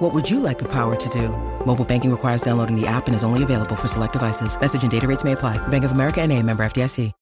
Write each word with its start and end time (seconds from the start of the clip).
What 0.00 0.14
would 0.14 0.30
you 0.30 0.40
like 0.40 0.58
the 0.58 0.64
power 0.64 0.96
to 0.96 1.08
do? 1.10 1.28
Mobile 1.66 1.84
banking 1.84 2.10
requires 2.10 2.40
downloading 2.40 2.74
the 2.74 2.86
app 2.86 3.06
and 3.06 3.14
is 3.14 3.22
only 3.22 3.42
available 3.42 3.76
for 3.76 3.86
select 3.86 4.14
devices. 4.14 4.58
Message 4.58 4.82
and 4.82 4.90
data 4.90 5.06
rates 5.06 5.24
may 5.24 5.32
apply. 5.32 5.58
Bank 5.68 5.84
of 5.84 5.92
America 5.92 6.22
and 6.22 6.32
a 6.32 6.42
member 6.42 6.64
FDIC. 6.64 7.12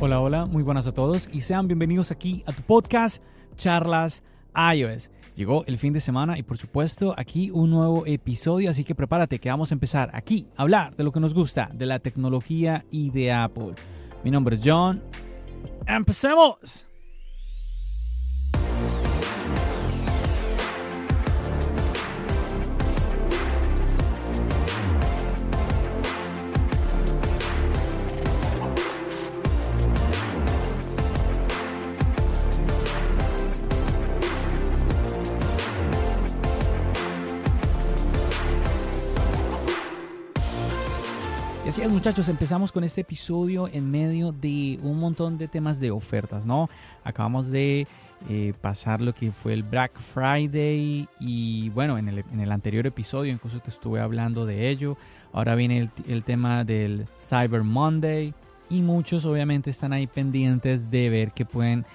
Hola, 0.00 0.18
hola, 0.18 0.46
muy 0.46 0.62
buenas 0.62 0.86
a 0.86 0.94
todos 0.94 1.28
y 1.30 1.42
sean 1.42 1.68
bienvenidos 1.68 2.10
aquí 2.10 2.42
a 2.46 2.52
tu 2.52 2.62
podcast 2.62 3.22
Charlas 3.56 4.22
iOS. 4.56 5.10
Llegó 5.36 5.66
el 5.66 5.76
fin 5.76 5.92
de 5.92 6.00
semana 6.00 6.38
y 6.38 6.42
por 6.42 6.56
supuesto 6.56 7.14
aquí 7.18 7.50
un 7.50 7.70
nuevo 7.70 8.06
episodio, 8.06 8.70
así 8.70 8.82
que 8.82 8.94
prepárate 8.94 9.40
que 9.40 9.50
vamos 9.50 9.72
a 9.72 9.74
empezar 9.74 10.08
aquí 10.14 10.48
a 10.56 10.62
hablar 10.62 10.96
de 10.96 11.04
lo 11.04 11.12
que 11.12 11.20
nos 11.20 11.34
gusta, 11.34 11.70
de 11.74 11.84
la 11.84 11.98
tecnología 11.98 12.86
y 12.90 13.10
de 13.10 13.30
Apple. 13.30 13.74
Mi 14.24 14.30
nombre 14.30 14.56
es 14.56 14.62
John. 14.64 15.02
¡Empecemos! 15.90 16.86
Así 41.82 41.88
muchachos, 41.88 42.28
empezamos 42.28 42.72
con 42.72 42.84
este 42.84 43.00
episodio 43.00 43.66
en 43.72 43.90
medio 43.90 44.32
de 44.32 44.78
un 44.82 45.00
montón 45.00 45.38
de 45.38 45.48
temas 45.48 45.80
de 45.80 45.90
ofertas, 45.90 46.44
¿no? 46.44 46.68
Acabamos 47.04 47.48
de 47.48 47.86
eh, 48.28 48.52
pasar 48.60 49.00
lo 49.00 49.14
que 49.14 49.32
fue 49.32 49.54
el 49.54 49.62
Black 49.62 49.98
Friday 49.98 51.08
y 51.20 51.70
bueno, 51.70 51.96
en 51.96 52.08
el, 52.08 52.52
anterior 52.52 52.86
episodio 52.86 53.32
incluso 53.32 53.60
te 53.60 53.70
estuve 53.70 54.00
hablando 54.00 54.44
de 54.44 54.68
ello. 54.68 54.98
Ahora 55.32 55.54
viene 55.54 55.88
el, 56.06 56.22
tema 56.22 56.64
del 56.64 57.06
Cyber 57.18 57.62
Monday 57.62 58.34
y 58.68 58.82
muchos 58.82 59.24
obviamente 59.24 59.70
están 59.70 59.94
ahí 59.94 60.06
pendientes 60.06 60.90
de 60.90 61.08
ver 61.08 61.32
que 61.32 61.46
pueden 61.46 61.86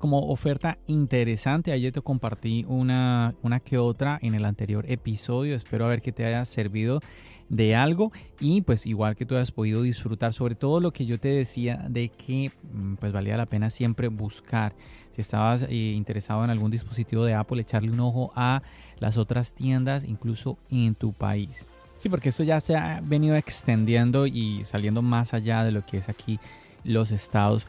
como 0.00 0.28
oferta 0.28 0.76
interesante. 0.88 1.70
Ayer 1.70 1.92
te 1.92 2.00
compartí 2.00 2.64
una, 2.68 3.34
una 3.42 3.60
que 3.60 3.78
otra 3.78 4.18
en 4.20 4.34
el 4.34 4.44
anterior 4.44 4.84
episodio. 4.88 5.54
Espero 5.54 5.86
a 5.86 5.88
ver 5.88 6.02
que 6.02 6.10
te 6.10 6.24
haya 6.26 6.44
servido 6.44 7.00
de 7.48 7.76
algo 7.76 8.12
y 8.40 8.62
pues 8.62 8.86
igual 8.86 9.16
que 9.16 9.26
tú 9.26 9.34
hayas 9.34 9.52
podido 9.52 9.82
disfrutar 9.82 10.32
sobre 10.32 10.54
todo 10.54 10.80
lo 10.80 10.92
que 10.92 11.06
yo 11.06 11.18
te 11.18 11.28
decía 11.28 11.84
de 11.88 12.08
que 12.08 12.52
pues 12.98 13.12
valía 13.12 13.36
la 13.36 13.46
pena 13.46 13.70
siempre 13.70 14.08
buscar. 14.08 14.74
Si 15.10 15.20
estabas 15.20 15.62
eh, 15.62 15.74
interesado 15.74 16.44
en 16.44 16.50
algún 16.50 16.70
dispositivo 16.70 17.24
de 17.24 17.34
Apple 17.34 17.60
echarle 17.60 17.90
un 17.90 18.00
ojo 18.00 18.32
a 18.34 18.62
las 18.98 19.18
otras 19.18 19.54
tiendas 19.54 20.04
incluso 20.04 20.58
en 20.70 20.94
tu 20.94 21.12
país. 21.12 21.68
Sí 21.96 22.08
porque 22.08 22.30
esto 22.30 22.42
ya 22.42 22.60
se 22.60 22.76
ha 22.76 23.00
venido 23.02 23.36
extendiendo 23.36 24.26
y 24.26 24.64
saliendo 24.64 25.02
más 25.02 25.34
allá 25.34 25.62
de 25.64 25.72
lo 25.72 25.84
que 25.84 25.98
es 25.98 26.08
aquí 26.08 26.38
los 26.82 27.12
Estados 27.12 27.66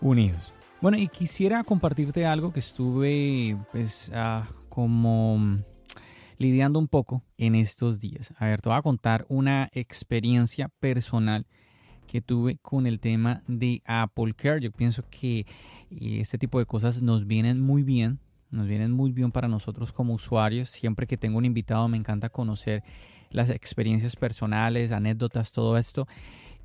Unidos. 0.00 0.52
Bueno 0.80 0.98
y 0.98 1.08
quisiera 1.08 1.64
compartirte 1.64 2.26
algo 2.26 2.52
que 2.52 2.58
estuve 2.58 3.56
pues 3.70 4.12
uh, 4.14 4.42
como 4.68 5.62
lidiando 6.42 6.80
un 6.80 6.88
poco 6.88 7.22
en 7.38 7.54
estos 7.54 8.00
días. 8.00 8.34
A 8.36 8.46
ver, 8.46 8.60
te 8.60 8.68
voy 8.68 8.76
a 8.76 8.82
contar 8.82 9.24
una 9.28 9.70
experiencia 9.72 10.68
personal 10.80 11.46
que 12.08 12.20
tuve 12.20 12.58
con 12.58 12.88
el 12.88 12.98
tema 12.98 13.44
de 13.46 13.80
Apple 13.86 14.34
Care. 14.34 14.60
Yo 14.60 14.72
pienso 14.72 15.04
que 15.08 15.38
eh, 15.38 15.46
este 15.90 16.38
tipo 16.38 16.58
de 16.58 16.66
cosas 16.66 17.00
nos 17.00 17.28
vienen 17.28 17.60
muy 17.60 17.84
bien, 17.84 18.18
nos 18.50 18.66
vienen 18.66 18.90
muy 18.90 19.12
bien 19.12 19.30
para 19.30 19.46
nosotros 19.46 19.92
como 19.92 20.14
usuarios. 20.14 20.68
Siempre 20.68 21.06
que 21.06 21.16
tengo 21.16 21.38
un 21.38 21.44
invitado 21.44 21.86
me 21.86 21.96
encanta 21.96 22.28
conocer 22.28 22.82
las 23.30 23.48
experiencias 23.48 24.16
personales, 24.16 24.90
anécdotas, 24.90 25.52
todo 25.52 25.78
esto. 25.78 26.08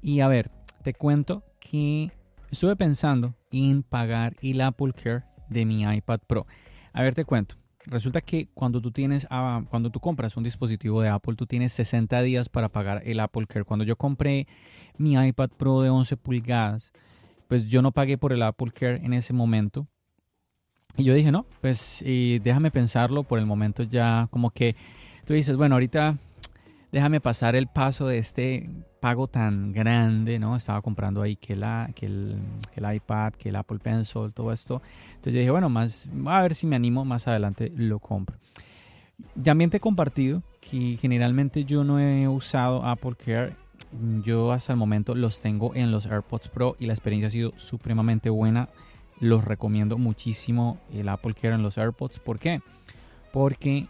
Y 0.02 0.22
a 0.22 0.28
ver, 0.28 0.50
te 0.84 0.96
cuento 0.96 1.44
que 1.59 2.12
estuve 2.50 2.76
pensando 2.76 3.36
en 3.52 3.84
pagar 3.84 4.36
el 4.42 4.59
Apple 4.62 4.94
Care 4.94 5.24
de 5.50 5.66
mi 5.66 5.84
iPad 5.84 6.22
Pro. 6.26 6.48
A 6.94 7.04
ver, 7.04 7.14
te 7.14 7.26
cuento 7.26 7.58
resulta 7.88 8.22
que 8.22 8.48
cuando 8.53 8.81
tú 8.81 8.92
tienes, 8.92 9.28
ah, 9.30 9.64
cuando 9.70 9.90
tú 9.90 10.00
compras 10.00 10.38
un 10.38 10.44
dispositivo 10.44 11.02
de 11.02 11.09
Apple, 11.09 11.36
tú 11.36 11.46
tienes 11.46 11.74
60 11.74 12.22
días 12.22 12.50
para 12.50 12.70
pagar 12.70 13.02
el 13.06 13.20
Apple 13.20 13.48
Care. 13.48 13.66
Cuando 13.66 13.86
yo 13.86 13.96
compré 13.96 14.48
mi 14.98 15.14
iPad 15.14 15.50
Pro 15.58 15.81
de 15.81 15.90
11 15.90 16.18
pulgadas, 16.18 16.92
pues 17.47 17.68
yo 17.68 17.81
no 17.81 17.92
pagué 17.92 18.18
por 18.18 18.34
el 18.34 18.44
Apple 18.44 18.72
Care 18.72 18.97
en 19.03 19.14
ese 19.14 19.34
momento. 19.34 19.88
Y 20.96 21.03
yo 21.03 21.14
dije, 21.14 21.31
no, 21.31 21.46
pues 21.62 22.03
déjame 22.03 22.72
pensarlo 22.72 23.24
por 23.24 23.40
el 23.40 23.46
momento 23.46 23.84
ya 23.84 24.28
como 24.31 24.50
que 24.50 24.76
tú 25.26 25.34
dices, 25.34 25.56
bueno, 25.56 25.76
ahorita 25.76 26.18
déjame 26.92 27.22
pasar 27.22 27.56
el 27.56 27.68
paso 27.68 28.08
de 28.08 28.18
este 28.18 28.70
pago 29.00 29.28
tan 29.28 29.72
grande, 29.72 30.40
¿no? 30.40 30.56
Estaba 30.56 30.81
comprando 30.81 31.22
ahí 31.22 31.35
que, 31.35 31.56
la, 31.56 31.90
que, 31.96 32.06
el, 32.06 32.38
que 32.74 32.80
el 32.80 32.96
iPad, 32.96 33.34
que 33.34 33.50
el 33.50 33.56
Apple 33.56 33.80
Pencil, 33.80 34.31
todo 34.34 34.52
esto. 34.52 34.81
Entonces 35.09 35.34
yo 35.34 35.40
dije, 35.40 35.52
bueno, 35.52 35.69
más, 35.69 36.09
a 36.25 36.41
ver 36.41 36.56
si 36.56 36.68
me 36.68 36.75
animo, 36.75 37.06
más 37.06 37.28
adelante 37.28 37.72
lo 37.75 38.00
compro. 38.00 38.38
También 39.41 39.69
te 39.69 39.78
he 39.78 39.80
compartido 39.80 40.44
que 40.62 40.97
generalmente 41.00 41.63
yo 41.63 41.84
no 41.84 42.00
he 42.00 42.28
usado 42.28 42.84
Apple 42.85 43.16
Care. 43.24 43.56
Yo 44.24 44.52
hasta 44.52 44.74
el 44.74 44.78
momento 44.78 45.16
los 45.16 45.41
tengo 45.41 45.74
en 45.74 45.91
los 45.91 46.06
AirPods 46.06 46.50
Pro 46.50 46.75
y 46.79 46.88
la 46.88 46.94
experiencia 46.94 47.28
ha 47.28 47.31
sido 47.31 47.53
supremamente 47.58 48.29
buena. 48.29 48.69
Los 49.19 49.46
recomiendo 49.46 49.97
muchísimo 49.97 50.79
el 50.94 51.09
Apple 51.09 51.34
Care 51.34 51.56
en 51.56 51.64
los 51.64 51.78
AirPods. 51.78 52.19
¿Por 52.19 52.38
qué? 52.38 52.62
Porque 53.31 53.88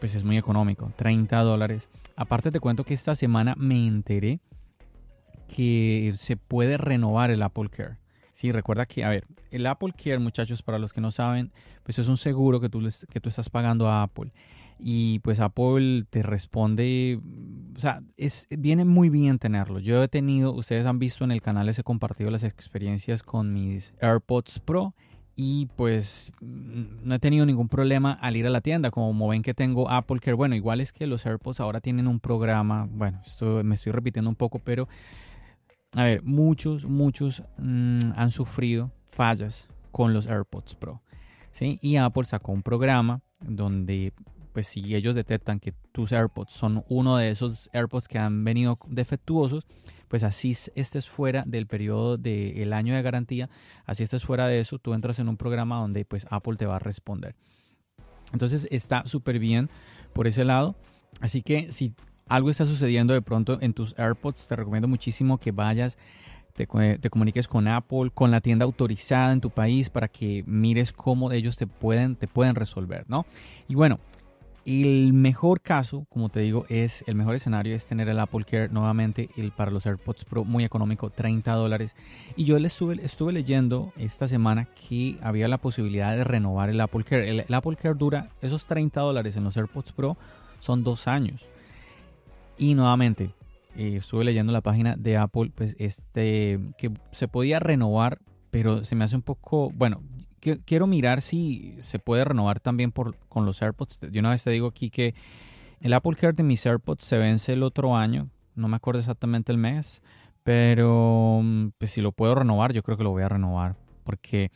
pues 0.00 0.14
es 0.14 0.24
muy 0.24 0.36
económico, 0.38 0.92
30 0.96 1.40
dólares. 1.42 1.88
Aparte 2.16 2.50
te 2.50 2.60
cuento 2.60 2.84
que 2.84 2.94
esta 2.94 3.14
semana 3.14 3.54
me 3.56 3.86
enteré 3.86 4.40
que 5.48 6.14
se 6.16 6.36
puede 6.36 6.76
renovar 6.78 7.30
el 7.30 7.42
Apple 7.42 7.68
Care. 7.70 7.98
Sí, 8.32 8.50
recuerda 8.50 8.86
que, 8.86 9.04
a 9.04 9.10
ver, 9.10 9.26
el 9.50 9.66
Apple 9.66 9.92
Care, 9.96 10.18
muchachos, 10.18 10.62
para 10.62 10.78
los 10.78 10.92
que 10.92 11.00
no 11.00 11.10
saben, 11.10 11.52
pues 11.84 11.98
es 11.98 12.08
un 12.08 12.16
seguro 12.16 12.60
que 12.60 12.68
tú, 12.68 12.80
que 13.10 13.20
tú 13.20 13.28
estás 13.28 13.48
pagando 13.48 13.88
a 13.88 14.02
Apple. 14.02 14.32
Y 14.78 15.20
pues 15.20 15.38
Apple 15.38 16.04
te 16.10 16.22
responde, 16.22 17.20
o 17.76 17.80
sea, 17.80 18.02
es, 18.16 18.48
viene 18.50 18.84
muy 18.84 19.08
bien 19.08 19.38
tenerlo. 19.38 19.78
Yo 19.78 20.02
he 20.02 20.08
tenido, 20.08 20.52
ustedes 20.52 20.84
han 20.84 20.98
visto 20.98 21.22
en 21.24 21.30
el 21.30 21.42
canal, 21.42 21.66
les 21.66 21.78
he 21.78 21.84
compartido 21.84 22.30
las 22.30 22.42
experiencias 22.42 23.22
con 23.22 23.52
mis 23.52 23.94
AirPods 24.00 24.58
Pro 24.58 24.94
y 25.36 25.66
pues 25.76 26.32
no 26.40 27.14
he 27.14 27.18
tenido 27.18 27.46
ningún 27.46 27.68
problema 27.68 28.12
al 28.12 28.36
ir 28.36 28.46
a 28.46 28.50
la 28.50 28.60
tienda. 28.60 28.90
Como 28.90 29.28
ven 29.28 29.42
que 29.42 29.54
tengo 29.54 29.90
Apple 29.90 30.20
Care, 30.20 30.34
bueno, 30.34 30.54
igual 30.54 30.80
es 30.80 30.92
que 30.92 31.06
los 31.06 31.26
AirPods 31.26 31.60
ahora 31.60 31.80
tienen 31.80 32.06
un 32.06 32.20
programa, 32.20 32.88
bueno, 32.90 33.20
esto 33.24 33.62
me 33.64 33.74
estoy 33.74 33.92
repitiendo 33.92 34.30
un 34.30 34.36
poco, 34.36 34.58
pero 34.58 34.88
a 35.96 36.04
ver, 36.04 36.22
muchos, 36.22 36.86
muchos 36.86 37.42
mmm, 37.58 38.12
han 38.16 38.30
sufrido 38.30 38.90
fallas 39.06 39.68
con 39.90 40.12
los 40.12 40.26
AirPods 40.26 40.74
Pro. 40.74 41.02
¿sí? 41.52 41.78
Y 41.80 41.96
Apple 41.96 42.24
sacó 42.24 42.52
un 42.52 42.62
programa 42.62 43.20
donde, 43.40 44.12
pues 44.52 44.66
si 44.66 44.94
ellos 44.94 45.14
detectan 45.14 45.60
que 45.60 45.72
tus 45.92 46.12
AirPods 46.12 46.52
son 46.52 46.84
uno 46.88 47.16
de 47.16 47.30
esos 47.30 47.70
AirPods 47.72 48.08
que 48.08 48.18
han 48.18 48.44
venido 48.44 48.78
defectuosos, 48.88 49.64
pues 50.14 50.22
así 50.22 50.56
estés 50.76 51.08
fuera 51.08 51.42
del 51.44 51.66
periodo 51.66 52.16
del 52.16 52.72
año 52.72 52.94
de 52.94 53.02
garantía, 53.02 53.50
así 53.84 54.04
estés 54.04 54.24
fuera 54.24 54.46
de 54.46 54.60
eso, 54.60 54.78
tú 54.78 54.94
entras 54.94 55.18
en 55.18 55.28
un 55.28 55.36
programa 55.36 55.80
donde 55.80 56.04
pues 56.04 56.24
Apple 56.30 56.54
te 56.54 56.66
va 56.66 56.76
a 56.76 56.78
responder. 56.78 57.34
Entonces 58.32 58.68
está 58.70 59.04
súper 59.06 59.40
bien 59.40 59.68
por 60.12 60.28
ese 60.28 60.44
lado. 60.44 60.76
Así 61.20 61.42
que 61.42 61.72
si 61.72 61.94
algo 62.28 62.48
está 62.48 62.64
sucediendo 62.64 63.12
de 63.12 63.22
pronto 63.22 63.58
en 63.60 63.74
tus 63.74 63.98
AirPods, 63.98 64.46
te 64.46 64.54
recomiendo 64.54 64.86
muchísimo 64.86 65.38
que 65.38 65.50
vayas, 65.50 65.98
te, 66.52 66.68
te, 66.68 67.10
comuniques 67.10 67.48
con 67.48 67.66
Apple, 67.66 68.12
con 68.14 68.30
la 68.30 68.40
tienda 68.40 68.64
autorizada 68.66 69.32
en 69.32 69.40
tu 69.40 69.50
país 69.50 69.90
para 69.90 70.06
que 70.06 70.44
mires 70.46 70.92
cómo 70.92 71.32
ellos 71.32 71.56
te 71.56 71.66
pueden, 71.66 72.14
te 72.14 72.28
pueden 72.28 72.54
resolver, 72.54 73.04
¿no? 73.08 73.26
Y 73.66 73.74
bueno, 73.74 73.98
el 74.66 75.12
mejor 75.12 75.60
caso, 75.60 76.06
como 76.08 76.28
te 76.28 76.40
digo, 76.40 76.64
es 76.68 77.04
el 77.06 77.14
mejor 77.14 77.34
escenario 77.34 77.74
es 77.74 77.86
tener 77.86 78.08
el 78.08 78.18
Apple 78.18 78.44
Care 78.44 78.68
nuevamente 78.68 79.28
el, 79.36 79.52
para 79.52 79.70
los 79.70 79.86
AirPods 79.86 80.24
Pro 80.24 80.44
muy 80.44 80.64
económico, 80.64 81.10
30 81.10 81.52
dólares. 81.52 81.96
Y 82.36 82.44
yo 82.44 82.58
le 82.58 82.68
estuve, 82.68 83.32
leyendo 83.32 83.92
esta 83.96 84.28
semana 84.28 84.66
que 84.66 85.18
había 85.22 85.48
la 85.48 85.58
posibilidad 85.58 86.16
de 86.16 86.24
renovar 86.24 86.70
el 86.70 86.80
Apple 86.80 87.04
Care. 87.04 87.28
El, 87.28 87.40
el 87.40 87.54
Apple 87.54 87.76
Care 87.76 87.94
dura 87.94 88.30
esos 88.40 88.66
30 88.66 89.00
dólares 89.00 89.36
en 89.36 89.44
los 89.44 89.56
AirPods 89.56 89.92
Pro 89.92 90.16
son 90.58 90.82
dos 90.82 91.08
años. 91.08 91.48
Y 92.56 92.74
nuevamente, 92.74 93.34
eh, 93.76 93.96
estuve 93.96 94.24
leyendo 94.24 94.52
la 94.52 94.60
página 94.60 94.96
de 94.96 95.16
Apple, 95.16 95.50
pues 95.54 95.74
este, 95.78 96.60
que 96.78 96.92
se 97.10 97.28
podía 97.28 97.58
renovar, 97.58 98.20
pero 98.50 98.84
se 98.84 98.94
me 98.94 99.04
hace 99.04 99.16
un 99.16 99.22
poco, 99.22 99.70
bueno, 99.70 100.00
quiero 100.64 100.86
mirar 100.86 101.22
si 101.22 101.74
se 101.78 101.98
puede 101.98 102.24
renovar 102.24 102.60
también 102.60 102.92
por, 102.92 103.16
con 103.28 103.46
los 103.46 103.62
AirPods. 103.62 103.98
Yo 104.10 104.20
una 104.20 104.30
vez 104.30 104.44
te 104.44 104.50
digo 104.50 104.68
aquí 104.68 104.90
que 104.90 105.14
el 105.80 105.92
Apple 105.92 106.16
Care 106.16 106.32
de 106.32 106.42
mis 106.42 106.64
AirPods 106.64 107.04
se 107.04 107.18
vence 107.18 107.52
el 107.52 107.62
otro 107.62 107.96
año, 107.96 108.28
no 108.54 108.68
me 108.68 108.76
acuerdo 108.76 109.00
exactamente 109.00 109.52
el 109.52 109.58
mes, 109.58 110.02
pero 110.42 111.40
mm, 111.42 111.70
pues 111.78 111.90
si 111.90 112.00
lo 112.00 112.12
puedo 112.12 112.34
renovar, 112.34 112.72
yo 112.72 112.82
creo 112.82 112.96
que 112.96 113.04
lo 113.04 113.10
voy 113.10 113.22
a 113.22 113.28
renovar, 113.28 113.76
porque 114.04 114.50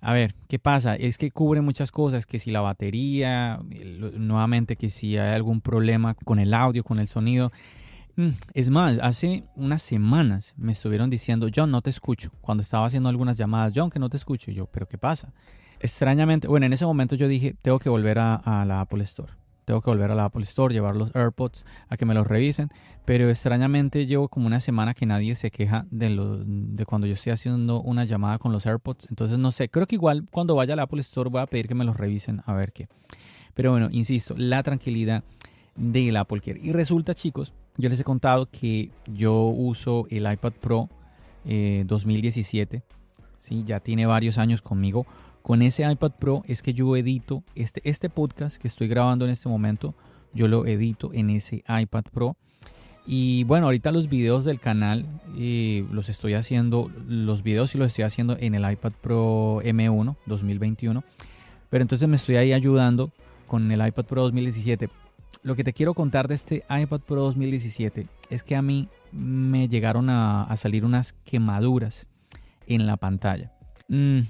a 0.00 0.12
ver, 0.12 0.34
¿qué 0.48 0.58
pasa? 0.58 0.96
Es 0.96 1.16
que 1.16 1.30
cubre 1.30 1.60
muchas 1.60 1.92
cosas, 1.92 2.26
que 2.26 2.40
si 2.40 2.50
la 2.50 2.60
batería, 2.60 3.60
nuevamente 4.16 4.74
que 4.74 4.90
si 4.90 5.16
hay 5.16 5.32
algún 5.32 5.60
problema 5.60 6.14
con 6.14 6.40
el 6.40 6.54
audio, 6.54 6.82
con 6.82 6.98
el 6.98 7.06
sonido. 7.06 7.52
Mm, 8.16 8.28
es 8.54 8.70
más, 8.70 8.98
hace 9.00 9.44
unas 9.56 9.82
semanas 9.82 10.54
me 10.56 10.72
estuvieron 10.72 11.08
diciendo, 11.08 11.48
John, 11.54 11.70
no 11.70 11.80
te 11.80 11.90
escucho. 11.90 12.30
Cuando 12.40 12.62
estaba 12.62 12.86
haciendo 12.86 13.08
algunas 13.08 13.38
llamadas, 13.38 13.72
John, 13.74 13.90
que 13.90 13.98
no 13.98 14.08
te 14.08 14.16
escucho. 14.16 14.50
Y 14.50 14.54
yo, 14.54 14.66
¿pero 14.66 14.86
qué 14.86 14.98
pasa? 14.98 15.32
Extrañamente, 15.80 16.46
bueno, 16.46 16.66
en 16.66 16.72
ese 16.72 16.86
momento 16.86 17.16
yo 17.16 17.26
dije, 17.26 17.56
tengo 17.62 17.78
que 17.78 17.88
volver 17.88 18.18
a, 18.18 18.64
la 18.66 18.80
Apple 18.80 19.02
Store 19.04 19.32
tengo 19.64 19.80
que 19.80 19.90
volver 19.90 20.10
a 20.10 20.16
la 20.16 20.24
Apple 20.24 20.42
Store, 20.42 20.74
llevar 20.74 20.96
los 20.96 21.14
AirPods 21.14 21.64
a 21.88 21.96
que 21.96 22.04
me 22.04 22.14
los 22.14 22.26
revisen. 22.26 22.70
Pero 23.04 23.30
extrañamente 23.30 24.06
llevo 24.06 24.28
como 24.28 24.48
una 24.48 24.58
semana 24.58 24.92
que 24.92 25.06
nadie 25.06 25.36
se 25.36 25.52
queja 25.52 25.86
de, 25.90 26.10
lo, 26.10 26.38
de 26.44 26.84
cuando 26.84 27.06
yo 27.06 27.12
estoy 27.12 27.32
haciendo 27.32 27.80
una 27.80 28.04
llamada 28.04 28.38
con 28.38 28.50
los 28.50 28.66
AirPods. 28.66 29.06
Entonces 29.08 29.38
no 29.38 29.52
sé, 29.52 29.68
creo 29.68 29.86
que 29.86 29.94
igual 29.94 30.26
cuando 30.32 30.56
vaya 30.56 30.72
a 30.72 30.76
la 30.76 30.82
Apple 30.82 31.00
Store 31.00 31.30
voy 31.30 31.42
a 31.42 31.46
pedir 31.46 31.68
que 31.68 31.76
me 31.76 31.84
los 31.84 31.96
revisen 31.96 32.42
a 32.44 32.52
ver 32.54 32.72
qué. 32.72 32.88
Pero 33.54 33.70
bueno, 33.70 33.88
insisto, 33.92 34.34
la 34.36 34.64
tranquilidad 34.64 35.22
del 35.76 36.16
Apple 36.16 36.40
Care. 36.40 36.58
Y 36.60 36.72
resulta 36.72 37.14
chicos, 37.14 37.54
yo 37.76 37.88
les 37.88 38.00
he 38.00 38.04
contado 38.04 38.46
que 38.46 38.90
yo 39.06 39.46
uso 39.46 40.06
el 40.10 40.30
iPad 40.30 40.52
Pro 40.60 40.88
2017. 41.44 42.76
Eh, 42.76 42.82
¿sí? 43.36 43.64
Ya 43.66 43.80
tiene 43.80 44.06
varios 44.06 44.38
años 44.38 44.62
conmigo 44.62 45.06
con 45.42 45.62
ese 45.62 45.90
iPad 45.90 46.12
Pro 46.18 46.42
es 46.46 46.62
que 46.62 46.72
yo 46.72 46.96
edito 46.96 47.42
este, 47.54 47.82
este 47.84 48.08
podcast 48.08 48.56
que 48.56 48.68
estoy 48.68 48.86
grabando 48.86 49.24
en 49.24 49.32
este 49.32 49.48
momento, 49.48 49.94
yo 50.32 50.48
lo 50.48 50.66
edito 50.66 51.10
en 51.12 51.30
ese 51.30 51.64
iPad 51.68 52.04
Pro. 52.12 52.36
Y 53.04 53.42
bueno, 53.44 53.66
ahorita 53.66 53.90
los 53.90 54.08
videos 54.08 54.44
del 54.44 54.60
canal 54.60 55.04
eh, 55.36 55.84
los 55.90 56.08
estoy 56.08 56.34
haciendo, 56.34 56.90
los 57.08 57.42
videos 57.42 57.70
sí 57.70 57.78
los 57.78 57.88
estoy 57.88 58.04
haciendo 58.04 58.36
en 58.38 58.54
el 58.54 58.70
iPad 58.70 58.92
Pro 59.00 59.60
M1 59.62 60.16
2021. 60.26 61.02
Pero 61.68 61.82
entonces 61.82 62.08
me 62.08 62.16
estoy 62.16 62.36
ahí 62.36 62.52
ayudando 62.52 63.10
con 63.48 63.70
el 63.72 63.84
iPad 63.84 64.04
Pro 64.04 64.22
2017. 64.22 64.88
Lo 65.42 65.56
que 65.56 65.64
te 65.64 65.72
quiero 65.72 65.94
contar 65.94 66.28
de 66.28 66.34
este 66.34 66.64
iPad 66.70 67.00
Pro 67.00 67.22
2017 67.22 68.06
es 68.30 68.44
que 68.44 68.54
a 68.54 68.62
mí 68.62 68.88
me 69.10 69.68
llegaron 69.68 70.08
a, 70.08 70.52
salir 70.56 70.84
unas 70.84 71.14
quemaduras 71.24 72.08
en 72.66 72.86
la 72.86 72.96
pantalla. 72.96 73.52
Mm, 73.88 74.20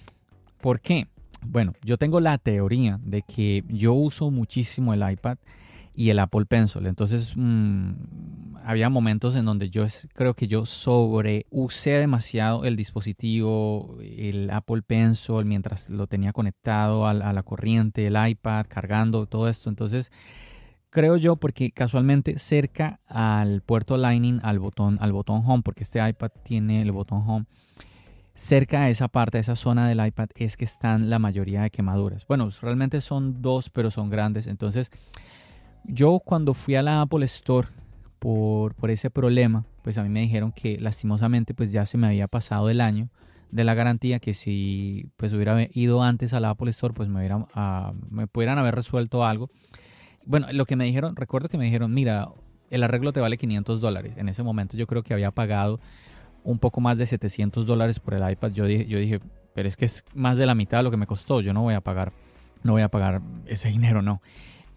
¿Por 0.60 0.80
qué? 0.80 1.08
Bueno, 1.44 1.74
yo 1.82 1.98
tengo 1.98 2.20
la 2.20 2.38
teoría 2.38 2.98
de 3.02 3.22
que 3.22 3.64
yo 3.68 3.92
uso 3.92 4.30
muchísimo 4.30 4.94
el 4.94 5.10
iPad 5.10 5.38
y 5.94 6.10
el 6.10 6.18
Apple 6.18 6.46
Pencil. 6.46 6.86
Entonces, 6.86 7.34
mm, 7.36 7.92
había 8.64 8.88
momentos 8.88 9.36
en 9.36 9.44
donde 9.44 9.70
yo 9.70 9.84
creo 10.14 10.34
que 10.34 10.48
yo 10.48 10.64
sobreusé 10.64 11.92
demasiado 11.92 12.64
el 12.64 12.76
dispositivo, 12.76 13.98
el 14.00 14.50
Apple 14.50 14.82
Pencil, 14.82 15.44
mientras 15.44 15.90
lo 15.90 16.06
tenía 16.06 16.32
conectado 16.32 17.06
a, 17.06 17.12
la 17.14 17.42
corriente, 17.42 18.06
el 18.06 18.16
iPad, 18.28 18.66
cargando, 18.68 19.26
todo 19.26 19.48
esto. 19.48 19.68
Entonces, 19.68 20.12
creo 20.92 21.16
yo 21.16 21.36
porque 21.36 21.72
casualmente 21.72 22.38
cerca 22.38 23.00
al 23.08 23.62
puerto 23.62 23.96
Lightning, 23.96 24.40
al 24.42 24.58
botón, 24.58 24.98
al 25.00 25.10
botón 25.12 25.42
Home, 25.44 25.62
porque 25.64 25.82
este 25.82 26.06
iPad 26.06 26.30
tiene 26.44 26.82
el 26.82 26.92
botón 26.92 27.24
Home 27.26 27.46
cerca 28.34 28.84
de 28.84 28.90
esa 28.90 29.08
parte, 29.08 29.38
de 29.38 29.40
esa 29.42 29.56
zona 29.56 29.88
del 29.88 30.04
iPad, 30.04 30.28
es 30.34 30.56
que 30.56 30.64
están 30.64 31.10
la 31.10 31.18
mayoría 31.18 31.62
de 31.62 31.70
quemaduras. 31.70 32.26
Bueno, 32.26 32.48
realmente 32.60 33.00
son 33.00 33.40
dos, 33.40 33.70
pero 33.70 33.90
son 33.90 34.10
grandes. 34.10 34.46
Entonces, 34.46 34.90
yo 35.84 36.20
cuando 36.24 36.54
fui 36.54 36.74
a 36.74 36.82
la 36.82 37.00
Apple 37.00 37.24
Store 37.24 37.68
por, 38.18 38.74
por 38.74 38.90
ese 38.90 39.10
problema, 39.10 39.64
pues 39.82 39.96
a 39.96 40.02
mí 40.02 40.10
me 40.10 40.20
dijeron 40.20 40.52
que 40.52 40.78
lastimosamente 40.78 41.54
pues 41.54 41.72
ya 41.72 41.86
se 41.86 41.98
me 41.98 42.06
había 42.06 42.28
pasado 42.28 42.68
el 42.68 42.80
año 42.80 43.08
de 43.50 43.64
la 43.64 43.74
garantía 43.74 44.18
que 44.18 44.34
si 44.34 45.10
pues 45.16 45.32
hubiera 45.32 45.66
ido 45.72 46.02
antes 46.02 46.32
a 46.32 46.40
la 46.40 46.50
Apple 46.50 46.70
Store 46.70 46.94
pues 46.94 47.08
me, 47.08 47.18
hubiera, 47.18 47.46
ah, 47.54 47.92
me 48.10 48.26
pudieran 48.26 48.58
haber 48.58 48.74
resuelto 48.74 49.24
algo. 49.24 49.50
Bueno, 50.24 50.46
lo 50.52 50.64
que 50.66 50.76
me 50.76 50.84
dijeron, 50.84 51.16
recuerdo 51.16 51.48
que 51.48 51.58
me 51.58 51.64
dijeron, 51.64 51.92
mira, 51.92 52.28
el 52.70 52.82
arreglo 52.82 53.12
te 53.12 53.20
vale 53.20 53.36
500 53.36 53.80
dólares. 53.80 54.14
En 54.16 54.28
ese 54.28 54.42
momento 54.42 54.76
yo 54.76 54.86
creo 54.86 55.02
que 55.02 55.14
había 55.14 55.30
pagado 55.30 55.80
un 56.44 56.58
poco 56.58 56.80
más 56.80 56.98
de 56.98 57.06
700 57.06 57.66
dólares 57.66 58.00
por 58.00 58.14
el 58.14 58.30
iPad. 58.30 58.52
Yo 58.52 58.66
dije, 58.66 58.86
yo 58.86 58.98
dije, 58.98 59.20
pero 59.54 59.68
es 59.68 59.76
que 59.76 59.84
es 59.84 60.04
más 60.14 60.38
de 60.38 60.46
la 60.46 60.54
mitad 60.54 60.78
de 60.78 60.84
lo 60.84 60.90
que 60.90 60.96
me 60.96 61.06
costó. 61.06 61.40
Yo 61.40 61.52
no 61.52 61.62
voy 61.62 61.74
a 61.74 61.80
pagar, 61.80 62.12
no 62.62 62.72
voy 62.72 62.82
a 62.82 62.88
pagar 62.88 63.20
ese 63.46 63.68
dinero, 63.68 64.02
no. 64.02 64.22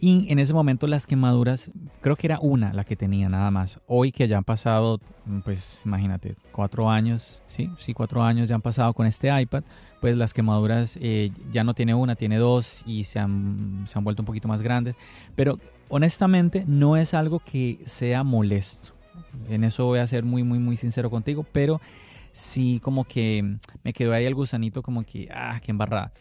Y 0.07 0.31
en 0.31 0.38
ese 0.38 0.54
momento 0.54 0.86
las 0.86 1.07
quemaduras, 1.07 1.72
creo 2.00 2.16
que 2.16 2.28
era 2.28 2.38
una 2.40 2.72
la 2.74 2.84
que 2.84 2.96
tenía 2.96 3.28
nada 3.28 3.50
más. 3.50 3.80
Hoy 3.88 4.12
que 4.12 4.28
ya 4.28 4.38
han 4.38 4.44
pasado, 4.44 5.02
pues 5.44 5.81
imagínate, 5.84 6.36
cuatro 6.52 6.92
años, 6.92 7.42
sí, 7.48 7.72
sí, 7.80 7.96
cuatro 7.96 8.22
años 8.22 8.48
ya 8.48 8.54
han 8.54 8.62
pasado 8.62 8.94
con 8.94 9.07
este 9.07 9.30
iPad, 9.42 9.63
pues 10.02 10.16
las 10.16 10.31
quemaduras 10.31 11.00
eh, 11.02 11.31
ya 11.52 11.63
no 11.63 11.74
tiene 11.74 11.96
una, 11.96 12.16
tiene 12.16 12.38
dos 12.38 12.84
y 12.86 13.06
se 13.06 13.18
han, 13.18 13.86
se 13.88 13.98
han 13.98 14.04
vuelto 14.04 14.22
un 14.22 14.28
poquito 14.28 14.48
más 14.48 14.62
grandes. 14.62 14.96
Pero 15.34 15.57
honestamente 15.90 16.66
no 16.68 16.98
es 16.98 17.16
algo 17.16 17.40
que 17.40 17.80
sea 17.88 18.24
molesto. 18.24 18.90
En 19.50 19.63
eso 19.63 19.86
voy 19.86 19.98
a 19.98 20.06
ser 20.06 20.24
muy, 20.24 20.44
muy, 20.44 20.60
muy 20.60 20.78
sincero 20.78 21.10
contigo, 21.10 21.48
pero 21.51 21.81
sí 22.31 22.80
como 22.80 23.06
que 23.06 23.58
me 23.84 23.92
quedó 23.92 24.13
ahí 24.13 24.25
el 24.25 24.36
gusanito 24.36 24.84
como 24.84 25.04
que, 25.04 25.30
ah, 25.34 25.60
qué 25.63 25.72
embarrada. 25.72 26.12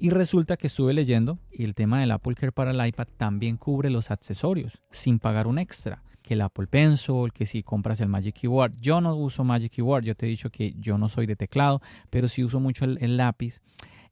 Y 0.00 0.10
resulta 0.10 0.56
que 0.56 0.66
estuve 0.66 0.94
leyendo 0.94 1.38
y 1.52 1.64
el 1.64 1.74
tema 1.74 2.00
del 2.00 2.10
Apple 2.10 2.34
Care 2.34 2.52
para 2.52 2.70
el 2.70 2.86
iPad 2.86 3.06
también 3.16 3.58
cubre 3.58 3.90
los 3.90 4.10
accesorios 4.10 4.80
sin 4.90 5.18
pagar 5.18 5.46
un 5.46 5.58
extra. 5.58 6.02
Que 6.22 6.34
el 6.34 6.40
Apple 6.40 6.66
Pencil, 6.66 7.32
que 7.32 7.46
si 7.46 7.62
compras 7.62 8.00
el 8.00 8.08
Magic 8.08 8.34
Keyboard. 8.40 8.74
Yo 8.80 9.00
no 9.00 9.14
uso 9.14 9.44
Magic 9.44 9.72
Keyboard, 9.72 10.04
yo 10.04 10.14
te 10.14 10.26
he 10.26 10.28
dicho 10.28 10.50
que 10.50 10.74
yo 10.78 10.98
no 10.98 11.08
soy 11.08 11.26
de 11.26 11.36
teclado, 11.36 11.80
pero 12.08 12.28
sí 12.28 12.42
uso 12.42 12.60
mucho 12.60 12.84
el, 12.84 13.16
lápiz. 13.16 13.60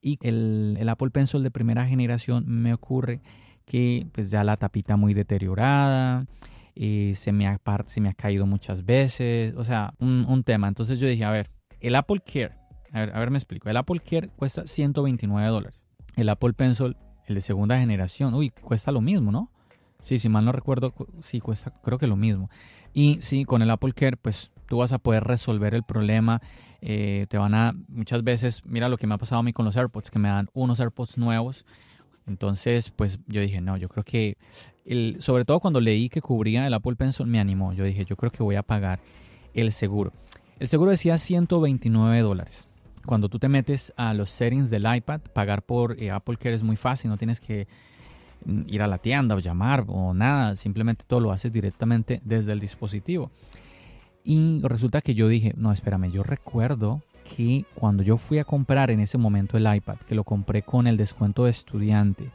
Y 0.00 0.18
el, 0.22 0.76
el 0.78 0.88
Apple 0.88 1.10
Pencil 1.10 1.42
de 1.42 1.50
primera 1.50 1.86
generación 1.86 2.44
me 2.46 2.72
ocurre 2.72 3.20
que 3.64 4.06
pues 4.12 4.30
ya 4.30 4.44
la 4.44 4.56
tapita 4.56 4.96
muy 4.96 5.12
deteriorada, 5.12 6.26
y 6.80 7.16
se, 7.16 7.32
me 7.32 7.48
ha, 7.48 7.60
se 7.86 8.00
me 8.00 8.08
ha 8.08 8.14
caído 8.14 8.46
muchas 8.46 8.84
veces, 8.84 9.52
o 9.56 9.64
sea, 9.64 9.94
un, 9.98 10.44
tema. 10.44 10.68
Entonces 10.68 11.00
yo 11.00 11.08
dije, 11.08 11.24
a 11.24 11.30
ver, 11.30 11.50
el 11.80 11.96
Apple 11.96 12.22
Care, 12.24 12.54
a 12.92 13.00
ver, 13.00 13.16
a 13.16 13.18
ver, 13.18 13.30
me 13.32 13.38
explico, 13.38 13.68
el 13.68 13.76
Apple 13.76 13.98
Care 13.98 14.28
cuesta 14.28 14.64
129 14.64 15.48
dólares. 15.48 15.80
El 16.18 16.28
Apple 16.28 16.52
Pencil, 16.52 16.96
el 17.26 17.34
de 17.34 17.40
segunda 17.40 17.78
generación, 17.78 18.34
uy, 18.34 18.50
cuesta 18.50 18.92
lo 18.92 19.00
mismo, 19.00 19.32
¿no? 19.32 19.50
Sí, 20.00 20.18
si 20.18 20.28
mal 20.28 20.44
no 20.44 20.52
recuerdo, 20.52 20.94
sí, 21.20 21.40
cuesta, 21.40 21.72
creo 21.82 21.98
que 21.98 22.06
lo 22.06 22.16
mismo. 22.16 22.50
Y 22.94 23.18
sí, 23.20 23.44
con 23.44 23.62
el 23.62 23.70
Apple 23.70 23.92
Care, 23.92 24.16
pues 24.16 24.50
tú 24.66 24.78
vas 24.78 24.92
a 24.92 24.98
poder 24.98 25.24
resolver 25.24 25.74
el 25.74 25.82
problema. 25.82 26.40
Eh, 26.80 27.26
te 27.28 27.38
van 27.38 27.54
a, 27.54 27.74
muchas 27.88 28.22
veces, 28.22 28.64
mira 28.64 28.88
lo 28.88 28.96
que 28.96 29.06
me 29.06 29.14
ha 29.14 29.18
pasado 29.18 29.40
a 29.40 29.42
mí 29.42 29.52
con 29.52 29.64
los 29.64 29.76
AirPods, 29.76 30.10
que 30.10 30.18
me 30.18 30.28
dan 30.28 30.48
unos 30.52 30.78
AirPods 30.78 31.18
nuevos 31.18 31.64
entonces, 32.28 32.90
pues 32.90 33.18
yo 33.26 33.40
dije, 33.40 33.60
no, 33.60 33.76
yo 33.76 33.88
creo 33.88 34.04
que, 34.04 34.36
sobre 35.18 35.44
todo 35.44 35.60
cuando 35.60 35.80
leí 35.80 36.08
que 36.08 36.20
cubría 36.20 36.66
el 36.66 36.74
Apple 36.74 36.94
Pencil, 36.94 37.26
me 37.26 37.40
animó. 37.40 37.72
Yo 37.72 37.84
dije, 37.84 38.04
yo 38.04 38.16
creo 38.16 38.30
que 38.30 38.42
voy 38.42 38.56
a 38.56 38.62
pagar 38.62 39.00
el 39.54 39.72
seguro. 39.72 40.12
El 40.58 40.68
seguro 40.68 40.90
decía 40.90 41.16
129 41.16 42.20
dólares. 42.20 42.67
Cuando 43.08 43.30
tú 43.30 43.38
te 43.38 43.48
metes 43.48 43.90
a 43.96 44.12
los 44.12 44.28
settings 44.28 44.68
del 44.68 44.84
iPad, 44.86 45.22
pagar 45.32 45.62
por 45.62 45.96
eh, 45.98 46.10
Apple 46.10 46.36
Care 46.36 46.54
es 46.54 46.62
muy 46.62 46.76
fácil, 46.76 47.08
no 47.08 47.16
tienes 47.16 47.40
que 47.40 47.66
mm, 48.44 48.64
ir 48.66 48.82
a 48.82 48.86
la 48.86 48.98
tienda 48.98 49.34
o 49.34 49.38
llamar 49.38 49.86
o 49.88 50.12
nada, 50.12 50.54
simplemente 50.56 51.04
todo 51.06 51.18
lo 51.20 51.32
haces 51.32 51.50
directamente 51.50 52.20
desde 52.22 52.52
el 52.52 52.60
dispositivo. 52.60 53.30
Y 54.24 54.60
resulta 54.62 55.00
que 55.00 55.14
yo 55.14 55.26
dije, 55.26 55.54
no, 55.56 55.72
espérame, 55.72 56.10
yo 56.10 56.22
recuerdo 56.22 57.00
que 57.24 57.64
cuando 57.74 58.02
yo 58.02 58.18
fui 58.18 58.40
a 58.40 58.44
comprar 58.44 58.90
en 58.90 59.00
ese 59.00 59.16
momento 59.16 59.56
el 59.56 59.74
iPad, 59.74 59.96
que 60.06 60.14
lo 60.14 60.24
compré 60.24 60.60
con 60.60 60.86
el 60.86 60.98
descuento 60.98 61.46
de 61.46 61.50
estudiante 61.52 62.30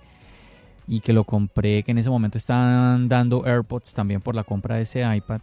y 0.87 1.01
que 1.01 1.13
lo 1.13 1.23
compré, 1.23 1.83
que 1.83 1.91
en 1.91 1.99
ese 1.99 2.09
momento 2.09 2.39
estaban 2.39 3.07
dando 3.07 3.45
AirPods 3.45 3.93
también 3.93 4.21
por 4.21 4.33
la 4.33 4.43
compra 4.43 4.77
de 4.77 4.81
ese 4.81 5.03
iPad, 5.15 5.41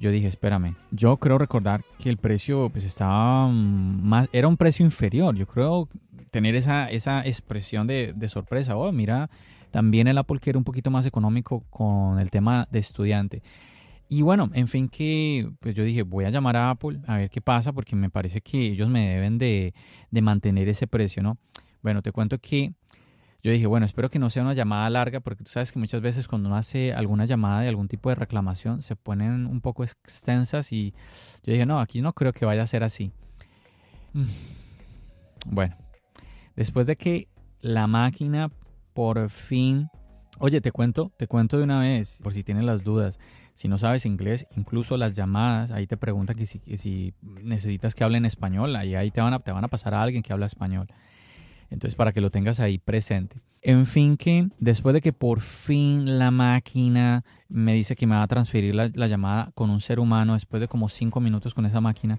yo 0.00 0.10
dije, 0.10 0.26
espérame, 0.26 0.74
yo 0.90 1.18
creo 1.18 1.38
recordar 1.38 1.84
que 1.98 2.08
el 2.08 2.16
precio 2.16 2.70
pues 2.70 2.84
estaba 2.84 3.48
más, 3.48 4.28
era 4.32 4.48
un 4.48 4.56
precio 4.56 4.84
inferior, 4.84 5.36
yo 5.36 5.46
creo 5.46 5.88
tener 6.30 6.54
esa, 6.54 6.90
esa 6.90 7.24
expresión 7.26 7.86
de, 7.86 8.12
de 8.16 8.28
sorpresa, 8.28 8.76
oh, 8.76 8.90
mira, 8.90 9.30
también 9.70 10.08
el 10.08 10.18
Apple 10.18 10.40
que 10.40 10.50
era 10.50 10.58
un 10.58 10.64
poquito 10.64 10.90
más 10.90 11.06
económico 11.06 11.64
con 11.70 12.18
el 12.18 12.30
tema 12.30 12.66
de 12.70 12.78
estudiante. 12.78 13.42
Y 14.12 14.22
bueno, 14.22 14.50
en 14.54 14.66
fin 14.66 14.88
que 14.88 15.48
pues 15.60 15.76
yo 15.76 15.84
dije, 15.84 16.02
voy 16.02 16.24
a 16.24 16.30
llamar 16.30 16.56
a 16.56 16.70
Apple 16.70 16.98
a 17.06 17.16
ver 17.16 17.30
qué 17.30 17.40
pasa 17.40 17.72
porque 17.72 17.94
me 17.94 18.10
parece 18.10 18.40
que 18.40 18.72
ellos 18.72 18.88
me 18.88 19.08
deben 19.08 19.38
de, 19.38 19.72
mantener 20.10 20.68
ese 20.68 20.88
precio, 20.88 21.22
¿no? 21.22 21.38
Bueno, 21.80 22.02
te 22.02 22.10
cuento 22.10 22.38
que 22.38 22.72
yo 23.42 23.52
dije, 23.52 23.66
bueno, 23.66 23.86
espero 23.86 24.10
que 24.10 24.18
no 24.18 24.28
sea 24.28 24.42
una 24.42 24.52
llamada 24.52 24.88
larga, 24.90 25.20
porque 25.20 25.44
tú 25.44 25.50
sabes 25.50 25.72
que 25.72 25.78
muchas 25.78 26.00
veces 26.02 26.28
cuando 26.28 26.48
uno 26.48 26.56
hace 26.56 26.92
alguna 26.92 27.24
llamada 27.24 27.62
de 27.62 27.68
algún 27.68 27.88
tipo 27.88 28.08
de 28.10 28.14
reclamación 28.14 28.82
se 28.82 28.96
ponen 28.96 29.46
un 29.46 29.60
poco 29.60 29.82
extensas 29.82 30.72
y 30.72 30.92
yo 31.42 31.52
dije, 31.52 31.64
no, 31.64 31.80
aquí 31.80 32.02
no 32.02 32.12
creo 32.12 32.32
que 32.32 32.44
vaya 32.44 32.62
a 32.62 32.66
ser 32.66 32.84
así. 32.84 33.12
Mm. 34.12 34.24
Bueno, 35.46 35.76
después 36.54 36.86
de 36.86 36.96
que 36.96 37.28
la 37.60 37.86
máquina 37.86 38.50
por 38.92 39.30
fin... 39.30 39.88
Oye, 40.38 40.60
te 40.60 40.72
cuento, 40.72 41.12
te 41.16 41.26
cuento 41.26 41.58
de 41.58 41.64
una 41.64 41.80
vez, 41.80 42.20
por 42.22 42.32
si 42.32 42.42
tienes 42.42 42.64
las 42.64 42.82
dudas. 42.82 43.18
Si 43.54 43.68
no 43.68 43.76
sabes 43.76 44.06
inglés, 44.06 44.46
incluso 44.56 44.96
las 44.96 45.14
llamadas, 45.14 45.70
ahí 45.70 45.86
te 45.86 45.98
preguntan 45.98 46.36
que 46.36 46.46
si, 46.46 46.60
si 46.76 47.14
necesitas 47.22 47.94
que 47.94 48.04
hable 48.04 48.16
en 48.16 48.24
español, 48.24 48.74
ahí, 48.76 48.94
ahí 48.94 49.10
te, 49.10 49.20
van 49.20 49.34
a, 49.34 49.40
te 49.40 49.52
van 49.52 49.64
a 49.64 49.68
pasar 49.68 49.94
a 49.94 50.02
alguien 50.02 50.22
que 50.22 50.32
habla 50.32 50.46
español. 50.46 50.86
Entonces, 51.70 51.94
para 51.94 52.12
que 52.12 52.20
lo 52.20 52.30
tengas 52.30 52.60
ahí 52.60 52.78
presente. 52.78 53.40
En 53.62 53.86
fin, 53.86 54.16
que 54.16 54.48
después 54.58 54.92
de 54.92 55.00
que 55.00 55.12
por 55.12 55.40
fin 55.40 56.18
la 56.18 56.30
máquina 56.30 57.24
me 57.48 57.74
dice 57.74 57.94
que 57.94 58.06
me 58.06 58.16
va 58.16 58.22
a 58.22 58.28
transferir 58.28 58.74
la, 58.74 58.90
la 58.94 59.06
llamada 59.06 59.50
con 59.54 59.70
un 59.70 59.80
ser 59.80 60.00
humano, 60.00 60.32
después 60.34 60.60
de 60.60 60.68
como 60.68 60.88
cinco 60.88 61.20
minutos 61.20 61.54
con 61.54 61.66
esa 61.66 61.80
máquina, 61.80 62.18